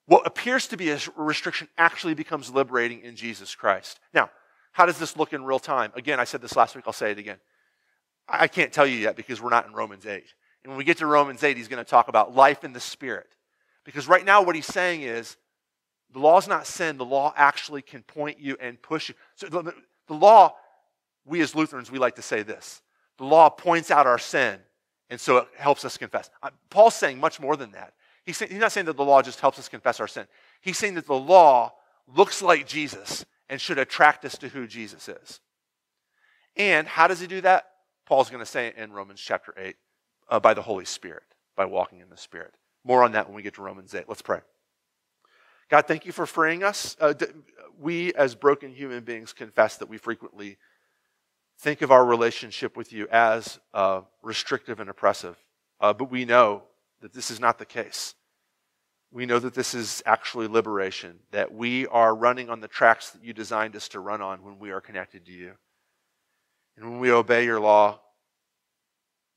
What 0.07 0.27
appears 0.27 0.67
to 0.69 0.77
be 0.77 0.91
a 0.91 0.99
restriction 1.17 1.69
actually 1.77 2.15
becomes 2.15 2.51
liberating 2.51 3.03
in 3.03 3.15
Jesus 3.15 3.55
Christ. 3.55 4.01
Now, 4.15 4.31
how 4.73 4.87
does 4.87 4.99
this 4.99 5.17
look 5.17 5.33
in 5.33 5.45
real 5.45 5.59
time? 5.59 5.93
Again, 5.95 6.19
I 6.19 6.25
said 6.25 6.41
this 6.41 6.57
last 6.57 6.75
week, 6.75 6.85
I'll 6.87 6.93
say 6.93 7.11
it 7.11 7.19
again. 7.19 7.39
I 8.27 8.49
can't 8.49 8.73
tell 8.73 8.87
you 8.87 8.97
yet 8.97 9.17
because 9.17 9.41
we're 9.41 9.51
not 9.51 9.67
in 9.67 9.73
Romans 9.73 10.07
8. 10.07 10.23
And 10.63 10.71
when 10.71 10.79
we 10.79 10.85
get 10.85 10.99
to 10.99 11.07
Romans 11.07 11.43
8, 11.43 11.57
he's 11.57 11.69
going 11.69 11.85
to 11.85 11.91
talk 11.91 12.09
about 12.09 12.35
life 12.35 12.65
in 12.65 12.73
the 12.73 12.81
Spirit. 12.81 13.27
Because 13.85 14.07
right 14.07 14.25
now, 14.25 14.43
what 14.43 14.55
he's 14.55 14.67
saying 14.67 15.03
is 15.03 15.37
the 16.13 16.19
law 16.19 16.39
is 16.39 16.49
not 16.49 16.67
sin. 16.67 16.97
The 16.97 17.05
law 17.05 17.33
actually 17.37 17.83
can 17.83 18.03
point 18.03 18.41
you 18.41 18.57
and 18.61 18.81
push 18.81 19.09
you. 19.11 19.15
So 19.35 19.49
the, 19.49 19.75
the 20.07 20.15
law, 20.15 20.55
we 21.25 21.41
as 21.41 21.55
Lutherans, 21.55 21.91
we 21.91 21.99
like 21.99 22.17
to 22.17 22.23
say 22.23 22.43
this 22.43 22.83
the 23.19 23.25
law 23.25 23.49
points 23.49 23.91
out 23.91 24.07
our 24.07 24.19
sin, 24.19 24.59
and 25.11 25.21
so 25.21 25.39
it 25.39 25.49
helps 25.57 25.85
us 25.85 25.97
confess. 25.97 26.31
Paul's 26.71 26.95
saying 26.95 27.19
much 27.19 27.41
more 27.41 27.57
than 27.57 27.73
that. 27.73 27.95
He's, 28.25 28.37
saying, 28.37 28.51
he's 28.51 28.61
not 28.61 28.73
saying 28.73 28.87
that 28.87 28.97
the 28.97 29.05
law 29.05 29.23
just 29.23 29.41
helps 29.41 29.59
us 29.59 29.69
confess 29.69 30.01
our 30.01 30.09
sin. 30.09 30.27
He's 30.61 30.77
saying 30.77 30.95
that 30.95 31.07
the 31.07 31.15
law 31.15 31.73
looks 32.15 32.43
like 32.43 32.67
Jesus 32.67 33.25
and 33.49 33.61
should 33.61 33.79
attract 33.79 34.25
us 34.25 34.37
to 34.39 34.49
who 34.49 34.67
Jesus 34.67 35.09
is. 35.09 35.41
And 36.57 36.87
how 36.87 37.07
does 37.07 37.21
he 37.21 37.27
do 37.27 37.41
that? 37.41 37.71
Paul's 38.07 38.31
going 38.31 38.45
to 38.45 38.51
say 38.51 38.73
in 38.77 38.93
Romans 38.93 39.21
chapter 39.21 39.55
8 39.57 39.77
uh, 40.29 40.41
by 40.41 40.55
the 40.55 40.63
Holy 40.63 40.85
Spirit, 40.85 41.23
by 41.57 41.65
walking 41.65 42.01
in 42.01 42.11
the 42.11 42.17
Spirit. 42.17 42.55
More 42.85 43.03
on 43.03 43.13
that 43.13 43.27
when 43.27 43.35
we 43.35 43.43
get 43.43 43.55
to 43.55 43.63
Romans 43.63 43.95
8. 43.95 44.05
Let's 44.09 44.23
pray. 44.23 44.41
God, 45.69 45.87
thank 45.87 46.07
you 46.07 46.13
for 46.13 46.25
freeing 46.25 46.63
us. 46.63 46.97
Uh, 46.99 47.13
we, 47.79 48.15
as 48.15 48.35
broken 48.35 48.73
human 48.73 49.05
beings, 49.05 49.33
confess 49.33 49.77
that 49.77 49.89
we 49.89 49.99
frequently 49.99 50.57
think 51.59 51.83
of 51.83 51.91
our 51.91 52.05
relationship 52.05 52.77
with 52.77 52.93
you 52.93 53.07
as 53.11 53.59
uh, 53.75 54.01
restrictive 54.23 54.81
and 54.81 54.89
oppressive. 54.89 55.37
Uh, 55.81 55.93
but 55.93 56.11
we 56.11 56.25
know 56.25 56.63
that 57.01 57.13
this 57.13 57.31
is 57.31 57.39
not 57.39 57.59
the 57.59 57.67
case. 57.67 58.15
We 59.11 59.27
know 59.27 59.39
that 59.39 59.55
this 59.55 59.75
is 59.75 60.03
actually 60.07 60.49
liberation, 60.49 61.19
that 61.33 61.53
we 61.55 61.87
are 61.89 62.15
running 62.15 62.51
on 62.51 62.61
the 62.61 62.69
tracks 62.69 63.11
that 63.11 63.25
you 63.25 63.33
designed 63.33 63.77
us 63.77 63.89
to 63.89 64.01
run 64.01 64.21
on 64.23 64.43
when 64.43 64.59
we 64.59 64.71
are 64.71 64.81
connected 64.81 65.27
to 65.27 65.33
you. 65.33 65.53
And 66.77 66.91
when 66.91 67.01
we 67.01 67.11
obey 67.11 67.45
your 67.45 67.61
law, 67.61 68.01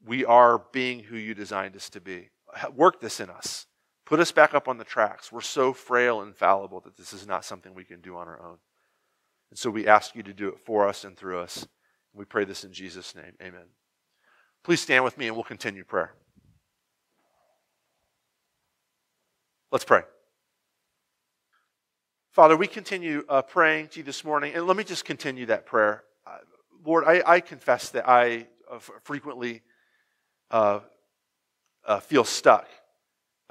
we 0.06 0.26
are 0.26 0.64
being 0.72 1.00
who 1.00 1.16
you 1.16 1.34
designed 1.34 1.76
us 1.76 1.90
to 1.92 2.02
be. 2.02 2.30
Work 2.74 3.02
this 3.02 3.20
in 3.20 3.30
us. 3.30 3.66
Put 4.12 4.20
us 4.20 4.34
back 4.34 4.54
up 4.54 4.68
on 4.68 4.78
the 4.78 4.84
tracks. 4.84 5.32
We're 5.32 5.40
so 5.40 5.72
frail 5.72 6.20
and 6.20 6.36
fallible 6.36 6.82
that 6.82 6.98
this 6.98 7.14
is 7.14 7.26
not 7.26 7.46
something 7.46 7.74
we 7.74 7.86
can 7.86 8.02
do 8.02 8.18
on 8.18 8.28
our 8.28 8.42
own. 8.42 8.58
And 9.52 9.58
so 9.58 9.70
we 9.70 9.88
ask 9.88 10.18
you 10.18 10.24
to 10.24 10.34
do 10.34 10.50
it 10.50 10.60
for 10.60 10.86
us 10.86 11.06
and 11.06 11.16
through 11.16 11.40
us. 11.40 11.66
We 12.14 12.26
pray 12.26 12.44
this 12.44 12.66
in 12.66 12.74
Jesus' 12.74 13.16
name. 13.16 13.32
Amen. 13.42 13.68
Please 14.66 14.82
stand 14.82 15.06
with 15.06 15.18
me 15.18 15.28
and 15.28 15.36
we'll 15.38 15.46
continue 15.46 15.86
prayer. 15.86 16.14
Let's 19.72 19.86
pray. 19.86 20.02
Father, 22.32 22.58
we 22.58 22.68
continue 22.68 23.24
uh, 23.30 23.44
praying 23.44 23.88
to 23.92 24.00
you 24.00 24.04
this 24.04 24.26
morning, 24.26 24.54
and 24.56 24.68
let 24.68 24.76
me 24.76 24.84
just 24.84 25.06
continue 25.06 25.46
that 25.46 25.66
prayer. 25.66 26.04
Uh, 26.28 26.40
Lord, 26.84 27.06
I, 27.08 27.24
I, 27.26 27.40
confess 27.40 27.92
that 27.92 28.10
I 28.10 28.48
uh, 28.70 28.80
frequently 29.04 29.62
uh, 30.50 30.82
uh, 31.86 32.02
feel 32.02 32.26
stuck, 32.26 32.68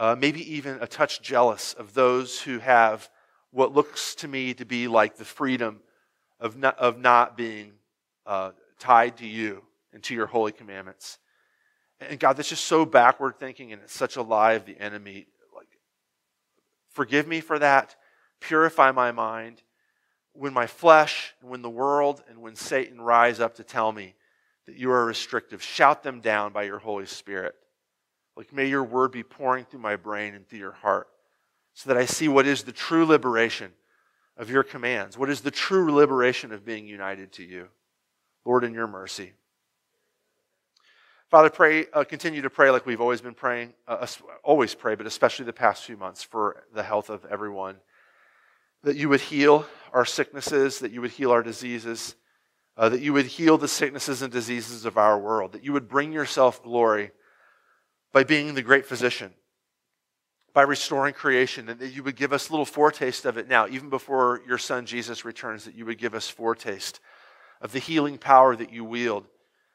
uh, 0.00 0.16
maybe 0.18 0.54
even 0.54 0.78
a 0.80 0.86
touch 0.86 1.20
jealous 1.20 1.74
of 1.74 1.92
those 1.92 2.40
who 2.40 2.58
have 2.58 3.10
what 3.50 3.74
looks 3.74 4.14
to 4.14 4.26
me 4.26 4.54
to 4.54 4.64
be 4.64 4.88
like 4.88 5.16
the 5.16 5.26
freedom 5.26 5.80
of 6.40 6.56
not, 6.56 6.78
of 6.78 6.98
not 6.98 7.36
being 7.36 7.72
uh, 8.24 8.52
tied 8.78 9.18
to 9.18 9.26
you 9.26 9.62
and 9.92 10.02
to 10.02 10.14
your 10.14 10.26
holy 10.26 10.52
commandments. 10.52 11.18
And 12.00 12.18
God, 12.18 12.38
that's 12.38 12.48
just 12.48 12.64
so 12.64 12.86
backward 12.86 13.38
thinking, 13.38 13.74
and 13.74 13.82
it's 13.82 13.92
such 13.92 14.16
a 14.16 14.22
lie 14.22 14.54
of 14.54 14.64
the 14.64 14.78
enemy. 14.80 15.26
Like, 15.54 15.68
forgive 16.88 17.28
me 17.28 17.42
for 17.42 17.58
that. 17.58 17.94
Purify 18.40 18.92
my 18.92 19.12
mind 19.12 19.60
when 20.32 20.54
my 20.54 20.66
flesh 20.66 21.34
and 21.42 21.50
when 21.50 21.60
the 21.60 21.68
world 21.68 22.22
and 22.30 22.40
when 22.40 22.56
Satan 22.56 23.02
rise 23.02 23.38
up 23.38 23.56
to 23.56 23.64
tell 23.64 23.92
me 23.92 24.14
that 24.66 24.76
you 24.76 24.90
are 24.92 25.04
restrictive, 25.04 25.62
shout 25.62 26.02
them 26.02 26.20
down 26.20 26.54
by 26.54 26.62
your 26.62 26.78
Holy 26.78 27.04
Spirit. 27.04 27.54
Like, 28.40 28.55
may 28.55 28.64
your 28.64 28.85
word 28.85 29.12
be 29.12 29.22
pouring 29.22 29.66
through 29.66 29.81
my 29.81 29.96
brain 29.96 30.35
and 30.35 30.48
through 30.48 30.61
your 30.61 30.72
heart 30.72 31.09
so 31.74 31.90
that 31.90 31.98
I 31.98 32.07
see 32.07 32.26
what 32.26 32.46
is 32.46 32.62
the 32.62 32.72
true 32.72 33.05
liberation 33.05 33.70
of 34.38 34.48
your 34.48 34.62
commands, 34.62 35.18
what 35.18 35.29
is 35.29 35.42
the 35.42 35.50
true 35.50 35.92
liberation 35.92 36.50
of 36.50 36.64
being 36.64 36.87
united 36.87 37.33
to 37.33 37.44
you. 37.44 37.68
Lord, 38.46 38.64
in 38.64 38.72
your 38.72 38.87
mercy. 38.87 39.35
Father, 41.29 41.50
pray, 41.50 41.85
uh, 41.92 42.03
continue 42.05 42.40
to 42.40 42.48
pray 42.48 42.70
like 42.70 42.87
we've 42.87 43.03
always 43.03 43.20
been 43.20 43.35
praying, 43.35 43.74
uh, 43.87 44.07
always 44.42 44.74
pray, 44.74 44.94
but 44.94 45.07
especially 45.07 45.44
the 45.44 45.53
past 45.53 45.85
few 45.85 45.98
months 45.98 46.22
for 46.22 46.64
the 46.72 46.83
health 46.83 47.11
of 47.11 47.26
everyone 47.26 47.76
that 48.85 48.96
you 48.96 49.11
would 49.11 49.20
heal 49.20 49.66
our 49.92 50.07
sicknesses, 50.07 50.79
that 50.79 50.92
you 50.92 51.03
would 51.03 51.11
heal 51.11 51.31
our 51.31 51.42
diseases, 51.42 52.14
uh, 52.79 52.88
that 52.88 53.03
you 53.03 53.12
would 53.12 53.26
heal 53.26 53.59
the 53.59 53.68
sicknesses 53.68 54.22
and 54.22 54.33
diseases 54.33 54.87
of 54.87 54.96
our 54.96 55.18
world, 55.18 55.53
that 55.53 55.62
you 55.62 55.74
would 55.74 55.90
bring 55.90 56.11
yourself 56.11 56.62
glory 56.62 57.11
by 58.13 58.25
being 58.25 58.54
the 58.54 58.63
great 58.63 58.87
physician, 58.87 59.33
by 60.52 60.63
restoring 60.63 61.15
creation, 61.15 61.69
and 61.69 61.81
that 61.81 61.94
you 61.94 62.02
would 62.02 62.17
give 62.17 62.33
us 62.33 62.48
a 62.48 62.52
little 62.52 62.65
foretaste 62.67 63.25
of 63.25 63.38
it 63.38 63.48
now, 63.48 63.69
even 63.69 63.88
before 63.88 64.40
your 64.46 64.58
son 64.58 64.87
Jesus 64.87 65.25
returns, 65.25 65.65
that 65.65 65.75
you 65.75 65.87
would 65.87 65.98
give 65.98 66.15
us 66.15 66.29
foretaste 66.29 67.00
of 67.61 67.73
the 67.73 67.79
healing 67.79 68.19
power 68.19 68.56
that 68.56 68.73
you 68.73 68.85
wield 68.85 69.27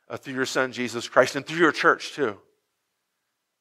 uh, 0.09 0.17
through 0.17 0.33
your 0.33 0.45
son 0.45 0.71
Jesus 0.71 1.07
Christ 1.07 1.35
and 1.35 1.45
through 1.45 1.59
your 1.59 1.71
church 1.71 2.13
too. 2.13 2.37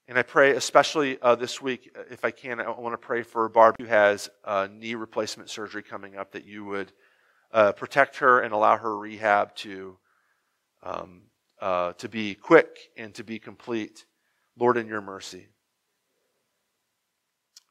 And 0.07 0.19
I 0.19 0.23
pray, 0.23 0.51
especially 0.51 1.19
uh, 1.23 1.35
this 1.35 1.63
week, 1.63 1.91
uh, 1.99 2.03
if 2.11 2.25
I 2.25 2.31
can, 2.31 2.61
I 2.61 2.69
want 2.69 2.93
to 2.93 2.99
pray 2.99 3.23
for 3.23 3.49
Barb, 3.49 3.77
who 3.79 3.87
has 3.87 4.29
uh, 4.45 4.69
knee 4.71 4.95
replacement 4.97 5.49
surgery 5.49 5.83
coming 5.83 6.17
up, 6.17 6.33
that 6.33 6.45
you 6.45 6.65
would 6.65 6.93
uh, 7.53 7.73
protect 7.73 8.17
her 8.19 8.41
and 8.41 8.53
allow 8.53 8.77
her 8.77 8.99
rehab 8.99 9.55
to, 9.57 9.97
um, 10.83 11.23
uh, 11.61 11.95
to 11.95 12.09
be 12.09 12.35
quick 12.35 12.77
and 12.99 13.15
to 13.15 13.25
be 13.25 13.39
complete. 13.39 14.05
Lord, 14.59 14.77
in 14.77 14.87
your 14.87 15.01
mercy. 15.01 15.49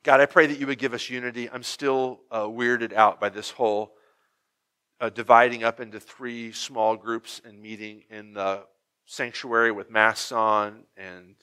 God, 0.04 0.20
I 0.20 0.26
pray 0.26 0.48
that 0.48 0.60
you 0.60 0.68
would 0.68 0.80
give 0.80 0.94
us 0.94 1.10
unity. 1.10 1.50
I'm 1.50 1.64
still 1.64 2.22
uh, 2.30 2.44
weirded 2.44 2.92
out 2.94 3.22
by 3.22 3.30
this 3.30 3.52
whole 3.52 3.96
dividing 5.10 5.64
up 5.64 5.80
into 5.80 6.00
three 6.00 6.52
small 6.52 6.96
groups 6.96 7.42
and 7.44 7.62
meeting 7.62 8.04
in 8.10 8.34
the 8.34 8.64
sanctuary 9.06 9.72
with 9.72 9.90
masks 9.90 10.32
on 10.32 10.84
and 10.96 11.36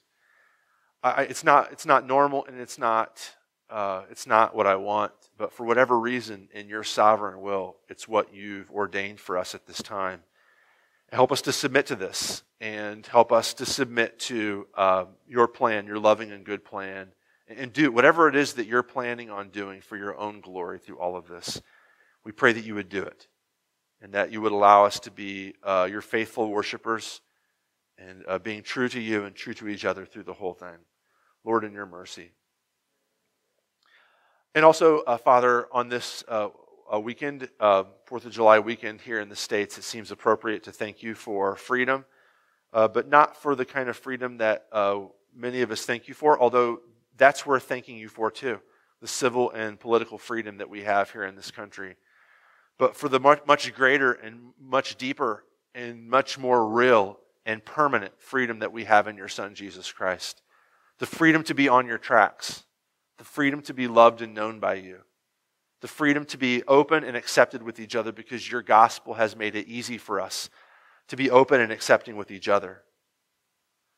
I, 1.03 1.23
it's 1.23 1.45
not 1.45 1.73
it's 1.73 1.87
not 1.87 2.07
normal 2.07 2.45
and 2.45 2.61
it's 2.61 2.79
not 2.79 3.35
uh, 3.71 4.03
it's 4.11 4.27
not 4.27 4.55
what 4.55 4.67
I 4.67 4.77
want. 4.77 5.13
But 5.39 5.53
for 5.53 5.65
whatever 5.65 5.99
reason, 5.99 6.49
in 6.53 6.69
your 6.69 6.85
sovereign 6.85 7.41
will, 7.41 7.77
it's 7.89 8.07
what 8.07 8.35
you've 8.35 8.71
ordained 8.71 9.21
for 9.21 9.39
us 9.39 9.55
at 9.55 9.67
this 9.67 9.81
time. 9.81 10.21
Help 11.13 11.33
us 11.33 11.43
to 11.43 11.53
submit 11.53 11.87
to 11.87 11.97
this 11.97 12.45
and 12.61 13.05
help 13.07 13.33
us 13.33 13.55
to 13.55 13.67
submit 13.67 14.19
to 14.21 14.69
uh, 14.77 15.07
your 15.27 15.49
plan, 15.49 15.87
your 15.87 15.99
loving 15.99 16.31
and 16.31 16.45
good 16.45 16.65
plan, 16.65 17.09
and 17.49 17.73
do 17.73 17.91
whatever 17.91 18.29
it 18.29 18.37
is 18.37 18.53
that 18.55 18.67
you're 18.67 18.85
planning 18.85 19.29
on 19.29 19.49
doing 19.49 19.81
for 19.81 19.97
your 19.97 20.17
own 20.17 20.41
glory 20.41 20.79
through 20.79 20.99
all 20.99 21.17
of 21.17 21.27
this. 21.27 21.61
We 22.25 22.31
pray 22.31 22.53
that 22.53 22.65
you 22.65 22.77
would 22.77 22.89
do 22.89 23.03
it 23.03 23.27
and 24.01 24.13
that 24.13 24.31
you 24.31 24.41
would 24.41 24.53
allow 24.53 24.85
us 24.85 25.01
to 25.01 25.11
be 25.11 25.55
uh, 25.65 25.89
your 25.91 26.01
faithful 26.01 26.49
worshipers 26.49 27.21
and 27.99 28.25
uh, 28.29 28.39
being 28.39 28.63
true 28.63 28.89
to 28.89 29.01
you 29.01 29.25
and 29.25 29.35
true 29.35 29.55
to 29.55 29.67
each 29.67 29.85
other 29.85 30.07
through 30.07 30.23
the 30.25 30.33
whole 30.33 30.55
thing. 30.55 30.77
Lord, 31.45 31.65
in 31.65 31.73
your 31.73 31.87
mercy. 31.87 32.31
And 34.55 34.65
also, 34.65 35.01
uh, 35.01 35.17
Father, 35.17 35.67
on 35.73 35.89
this 35.89 36.23
uh, 36.93 36.99
weekend, 36.99 37.49
uh, 37.61 37.85
Fourth 38.05 38.27
of 38.27 38.33
July 38.33 38.59
weekend 38.59 39.01
here 39.01 39.21
in 39.21 39.29
the 39.29 39.37
States, 39.37 39.79
it 39.79 39.85
seems 39.85 40.11
appropriate 40.11 40.65
to 40.65 40.73
thank 40.73 41.03
you 41.03 41.15
for 41.15 41.57
freedom, 41.57 42.05
uh, 42.73 42.89
but 42.89 43.09
not 43.09 43.37
for 43.37 43.55
the 43.55 43.65
kind 43.65 43.89
of 43.89 43.97
freedom 43.97 44.39
that 44.39 44.67
uh, 44.73 45.01
many 45.35 45.63
of 45.63 45.71
us 45.71 45.85
thank 45.85 46.09
you 46.09 46.15
for, 46.15 46.41
although 46.41 46.81
that's 47.17 47.47
worth 47.47 47.65
thanking 47.65 47.97
you 47.97 48.09
for 48.09 48.31
too 48.31 48.61
the 49.01 49.09
civil 49.09 49.51
and 49.53 49.81
political 49.81 50.19
freedom 50.19 50.59
that 50.59 50.69
we 50.69 50.83
have 50.83 51.11
here 51.11 51.25
in 51.25 51.35
this 51.35 51.51
country. 51.51 51.97
But 52.77 52.95
for 52.95 53.09
the 53.09 53.19
much, 53.19 53.41
much 53.47 53.73
greater 53.75 54.13
and 54.13 54.53
much 54.61 54.97
deeper 54.97 55.45
and 55.75 56.07
much 56.07 56.37
more 56.37 56.69
real 56.69 57.19
and 57.47 57.65
permanent 57.65 58.21
freedom 58.21 58.59
that 58.59 58.73
we 58.73 58.85
have 58.85 59.09
in 59.09 59.17
your 59.17 59.29
Son, 59.29 59.55
Jesus 59.55 59.91
Christ. 59.91 60.43
The 60.99 61.07
freedom 61.07 61.43
to 61.45 61.55
be 61.55 61.67
on 61.67 61.87
your 61.87 61.97
tracks, 61.97 62.65
the 63.17 63.25
freedom 63.25 63.63
to 63.63 63.73
be 63.73 63.89
loved 63.89 64.21
and 64.21 64.35
known 64.35 64.61
by 64.61 64.75
you, 64.75 65.01
the 65.81 65.89
freedom 65.89 66.25
to 66.27 66.39
be 66.39 66.63
open 66.65 67.05
and 67.05 67.17
accepted 67.17 67.63
with 67.63 67.81
each 67.81 67.97
other 67.97 68.13
because 68.13 68.51
your 68.51 68.63
gospel 68.63 69.15
has 69.15 69.37
made 69.37 69.57
it 69.57 69.67
easy 69.67 69.99
for 69.99 70.21
us 70.21 70.51
to 71.09 71.17
be 71.17 71.31
open 71.31 71.61
and 71.61 71.73
accepting 71.73 72.17
with 72.17 72.31
each 72.31 72.49
other. 72.49 72.83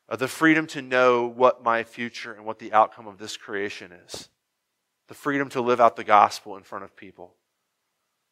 Uh, 0.09 0.15
the 0.15 0.27
freedom 0.27 0.67
to 0.67 0.81
know 0.81 1.25
what 1.25 1.63
my 1.63 1.83
future 1.83 2.33
and 2.33 2.45
what 2.45 2.59
the 2.59 2.73
outcome 2.73 3.07
of 3.07 3.17
this 3.17 3.37
creation 3.37 3.91
is. 3.91 4.29
The 5.07 5.13
freedom 5.13 5.49
to 5.49 5.61
live 5.61 5.81
out 5.81 5.95
the 5.95 6.03
gospel 6.03 6.55
in 6.57 6.63
front 6.63 6.83
of 6.83 6.95
people. 6.95 7.35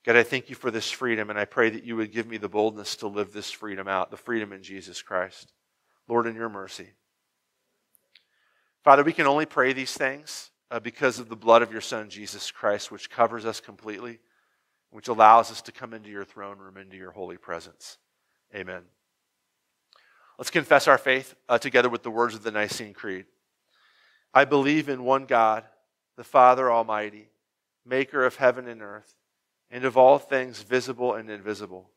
God, 0.06 0.16
I 0.16 0.24
thank 0.24 0.49
you 0.49 0.56
for 0.56 0.72
this 0.72 0.89
freedom, 0.89 1.30
and 1.30 1.38
I 1.38 1.45
pray 1.45 1.70
that 1.70 1.84
you 1.84 1.95
would 1.95 2.12
give 2.12 2.28
me 2.28 2.38
the 2.38 2.49
boldness 2.49 2.95
to 2.97 3.08
live 3.08 3.34
this 3.34 3.52
freedom 3.52 3.88
out, 3.88 4.10
the 4.10 4.18
freedom 4.18 4.52
in 4.52 4.64
Jesus 4.64 5.02
Christ. 5.02 5.54
Lord, 6.08 6.26
in 6.26 6.36
your 6.36 6.49
mercy. 6.49 6.89
Father, 8.84 9.04
we 9.04 9.14
can 9.14 9.28
only 9.28 9.45
pray 9.45 9.74
these 9.74 9.93
things 9.93 10.51
uh, 10.72 10.80
because 10.80 11.20
of 11.20 11.28
the 11.28 11.36
blood 11.36 11.62
of 11.62 11.72
your 11.72 11.82
Son, 11.82 12.10
Jesus 12.10 12.50
Christ, 12.50 12.92
which 12.92 13.10
covers 13.10 13.46
us 13.46 13.60
completely, 13.60 14.20
which 14.90 15.10
allows 15.10 15.52
us 15.52 15.62
to 15.64 15.72
come 15.72 15.94
into 15.94 16.10
your 16.10 16.24
throne 16.24 16.58
room, 16.58 16.78
into 16.78 16.96
your 16.96 17.12
holy 17.12 17.38
presence. 17.38 17.98
Amen. 18.56 18.84
Let's 20.38 20.50
confess 20.50 20.88
our 20.88 20.98
faith 20.98 21.36
uh, 21.50 21.58
together 21.60 21.90
with 21.90 22.04
the 22.04 22.10
words 22.10 22.34
of 22.34 22.44
the 22.44 22.52
Nicene 22.52 22.94
Creed. 22.94 23.26
I 24.34 24.46
believe 24.46 24.88
in 24.88 25.04
one 25.04 25.26
God, 25.26 25.66
the 26.16 26.24
Father 26.24 26.72
Almighty, 26.72 27.28
maker 27.86 28.26
of 28.26 28.38
heaven 28.38 28.68
and 28.68 28.82
earth 28.82 29.16
and 29.70 29.84
of 29.86 29.98
all 29.98 30.20
things 30.20 30.62
visible 30.62 31.14
and 31.14 31.30
invisible, 31.30 31.90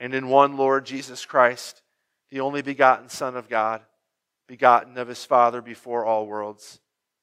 and 0.00 0.14
in 0.14 0.28
one 0.28 0.56
Lord 0.56 0.86
Jesus 0.86 1.26
Christ, 1.26 1.82
the 2.30 2.40
only 2.40 2.62
begotten 2.62 3.08
Son 3.08 3.36
of 3.36 3.48
God, 3.48 3.82
begotten 4.48 4.96
of 4.96 5.08
his 5.08 5.24
Father 5.24 5.60
before 5.60 6.06
all 6.06 6.26
worlds, 6.26 6.80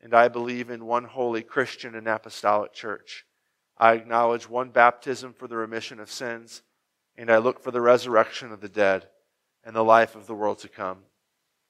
And 0.00 0.14
I 0.14 0.28
believe 0.28 0.70
in 0.70 0.86
one 0.86 1.04
holy 1.04 1.42
Christian 1.42 1.94
and 1.94 2.06
apostolic 2.06 2.72
church. 2.72 3.24
I 3.76 3.94
acknowledge 3.94 4.48
one 4.48 4.70
baptism 4.70 5.32
for 5.32 5.48
the 5.48 5.56
remission 5.56 6.00
of 6.00 6.10
sins, 6.10 6.62
and 7.16 7.30
I 7.30 7.38
look 7.38 7.60
for 7.60 7.70
the 7.70 7.80
resurrection 7.80 8.52
of 8.52 8.60
the 8.60 8.68
dead 8.68 9.08
and 9.64 9.74
the 9.74 9.84
life 9.84 10.14
of 10.14 10.26
the 10.26 10.34
world 10.34 10.58
to 10.60 10.68
come. 10.68 10.98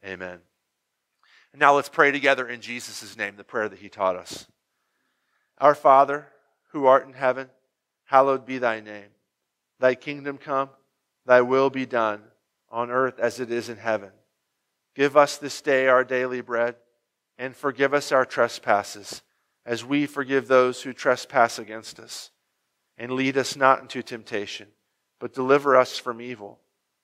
Amen. 0.04 0.38
And 1.52 1.60
now 1.60 1.74
let's 1.74 1.88
pray 1.88 2.12
together 2.12 2.48
in 2.48 2.60
Jesus' 2.60 3.16
name, 3.16 3.36
the 3.36 3.44
prayer 3.44 3.68
that 3.68 3.78
he 3.78 3.88
taught 3.88 4.16
us. 4.16 4.46
Our 5.58 5.74
Father, 5.74 6.28
who 6.72 6.86
art 6.86 7.06
in 7.06 7.14
heaven, 7.14 7.48
hallowed 8.04 8.46
be 8.46 8.58
thy 8.58 8.80
name. 8.80 9.08
Thy 9.80 9.94
kingdom 9.94 10.38
come, 10.38 10.70
thy 11.26 11.40
will 11.40 11.70
be 11.70 11.86
done, 11.86 12.22
on 12.70 12.90
earth 12.90 13.18
as 13.18 13.40
it 13.40 13.50
is 13.50 13.68
in 13.68 13.78
heaven. 13.78 14.10
Give 14.94 15.16
us 15.16 15.38
this 15.38 15.60
day 15.60 15.88
our 15.88 16.04
daily 16.04 16.40
bread, 16.40 16.76
and 17.38 17.54
forgive 17.54 17.94
us 17.94 18.12
our 18.12 18.24
trespasses, 18.24 19.22
as 19.64 19.84
we 19.84 20.06
forgive 20.06 20.48
those 20.48 20.82
who 20.82 20.92
trespass 20.92 21.58
against 21.58 22.00
us. 22.00 22.30
And 22.96 23.12
lead 23.12 23.38
us 23.38 23.54
not 23.54 23.80
into 23.80 24.02
temptation, 24.02 24.68
but 25.20 25.32
deliver 25.32 25.76
us 25.76 25.98
from 25.98 26.20
evil. 26.20 26.58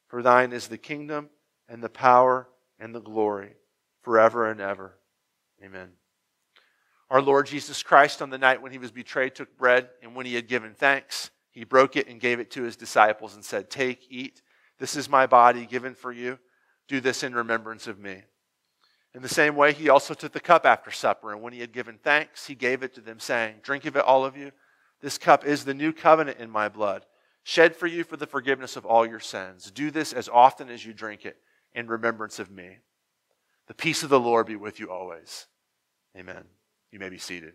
For 0.08 0.22
thine 0.22 0.52
is 0.52 0.66
the 0.66 0.78
kingdom, 0.78 1.30
and 1.68 1.82
the 1.82 1.88
power, 1.88 2.48
and 2.78 2.94
the 2.94 3.00
glory, 3.00 3.54
forever 4.02 4.50
and 4.50 4.60
ever. 4.60 4.98
Amen. 5.64 5.90
Our 7.10 7.22
Lord 7.22 7.46
Jesus 7.46 7.82
Christ, 7.82 8.20
on 8.20 8.30
the 8.30 8.38
night 8.38 8.60
when 8.60 8.72
he 8.72 8.78
was 8.78 8.90
betrayed, 8.90 9.34
took 9.34 9.56
bread, 9.56 9.88
and 10.02 10.14
when 10.14 10.26
he 10.26 10.34
had 10.34 10.48
given 10.48 10.74
thanks, 10.74 11.30
he 11.52 11.64
broke 11.64 11.96
it 11.96 12.08
and 12.08 12.20
gave 12.20 12.40
it 12.40 12.50
to 12.52 12.62
his 12.62 12.76
disciples 12.76 13.34
and 13.34 13.44
said, 13.44 13.70
Take, 13.70 14.06
eat. 14.10 14.42
This 14.78 14.96
is 14.96 15.08
my 15.08 15.26
body 15.26 15.66
given 15.66 15.94
for 15.94 16.10
you. 16.10 16.38
Do 16.88 17.00
this 17.00 17.22
in 17.22 17.34
remembrance 17.34 17.86
of 17.86 17.98
me. 17.98 18.22
In 19.14 19.22
the 19.22 19.28
same 19.28 19.54
way, 19.54 19.72
he 19.72 19.88
also 19.88 20.12
took 20.12 20.32
the 20.32 20.40
cup 20.40 20.66
after 20.66 20.90
supper, 20.90 21.32
and 21.32 21.40
when 21.40 21.52
he 21.52 21.60
had 21.60 21.72
given 21.72 21.98
thanks, 22.02 22.46
he 22.46 22.54
gave 22.54 22.82
it 22.82 22.94
to 22.94 23.00
them, 23.00 23.20
saying, 23.20 23.56
Drink 23.62 23.84
of 23.84 23.96
it, 23.96 24.04
all 24.04 24.24
of 24.24 24.36
you. 24.36 24.50
This 25.00 25.18
cup 25.18 25.44
is 25.44 25.64
the 25.64 25.74
new 25.74 25.92
covenant 25.92 26.38
in 26.38 26.50
my 26.50 26.68
blood, 26.68 27.06
shed 27.44 27.76
for 27.76 27.86
you 27.86 28.02
for 28.02 28.16
the 28.16 28.26
forgiveness 28.26 28.76
of 28.76 28.84
all 28.84 29.06
your 29.06 29.20
sins. 29.20 29.70
Do 29.70 29.90
this 29.90 30.12
as 30.12 30.28
often 30.28 30.68
as 30.68 30.84
you 30.84 30.92
drink 30.92 31.24
it 31.24 31.36
in 31.74 31.86
remembrance 31.86 32.38
of 32.38 32.50
me. 32.50 32.78
The 33.66 33.74
peace 33.74 34.02
of 34.02 34.10
the 34.10 34.20
Lord 34.20 34.46
be 34.46 34.56
with 34.56 34.80
you 34.80 34.90
always. 34.90 35.46
Amen. 36.16 36.44
You 36.90 36.98
may 36.98 37.08
be 37.08 37.18
seated. 37.18 37.54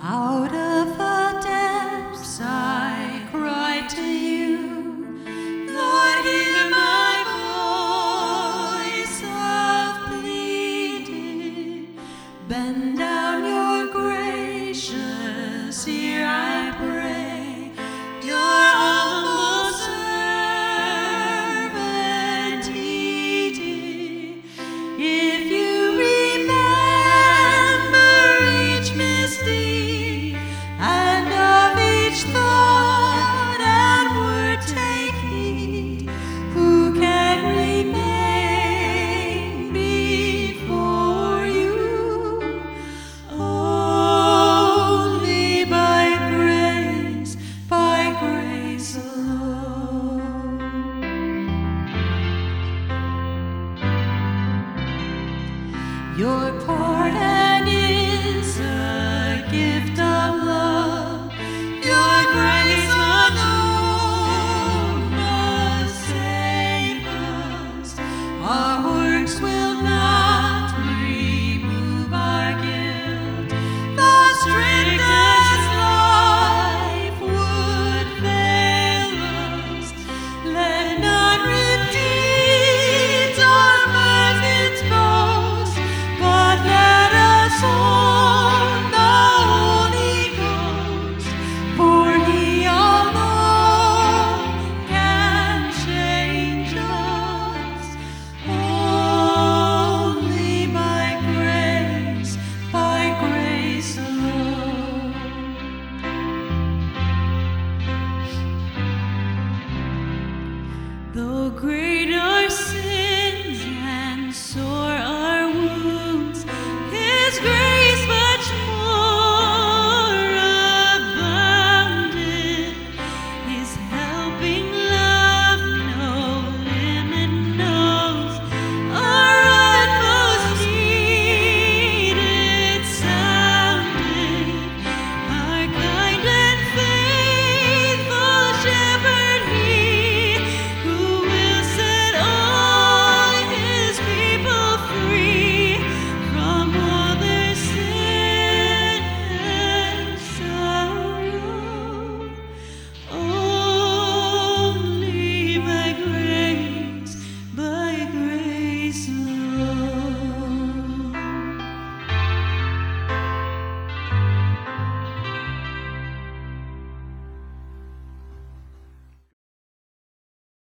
How 0.00 0.27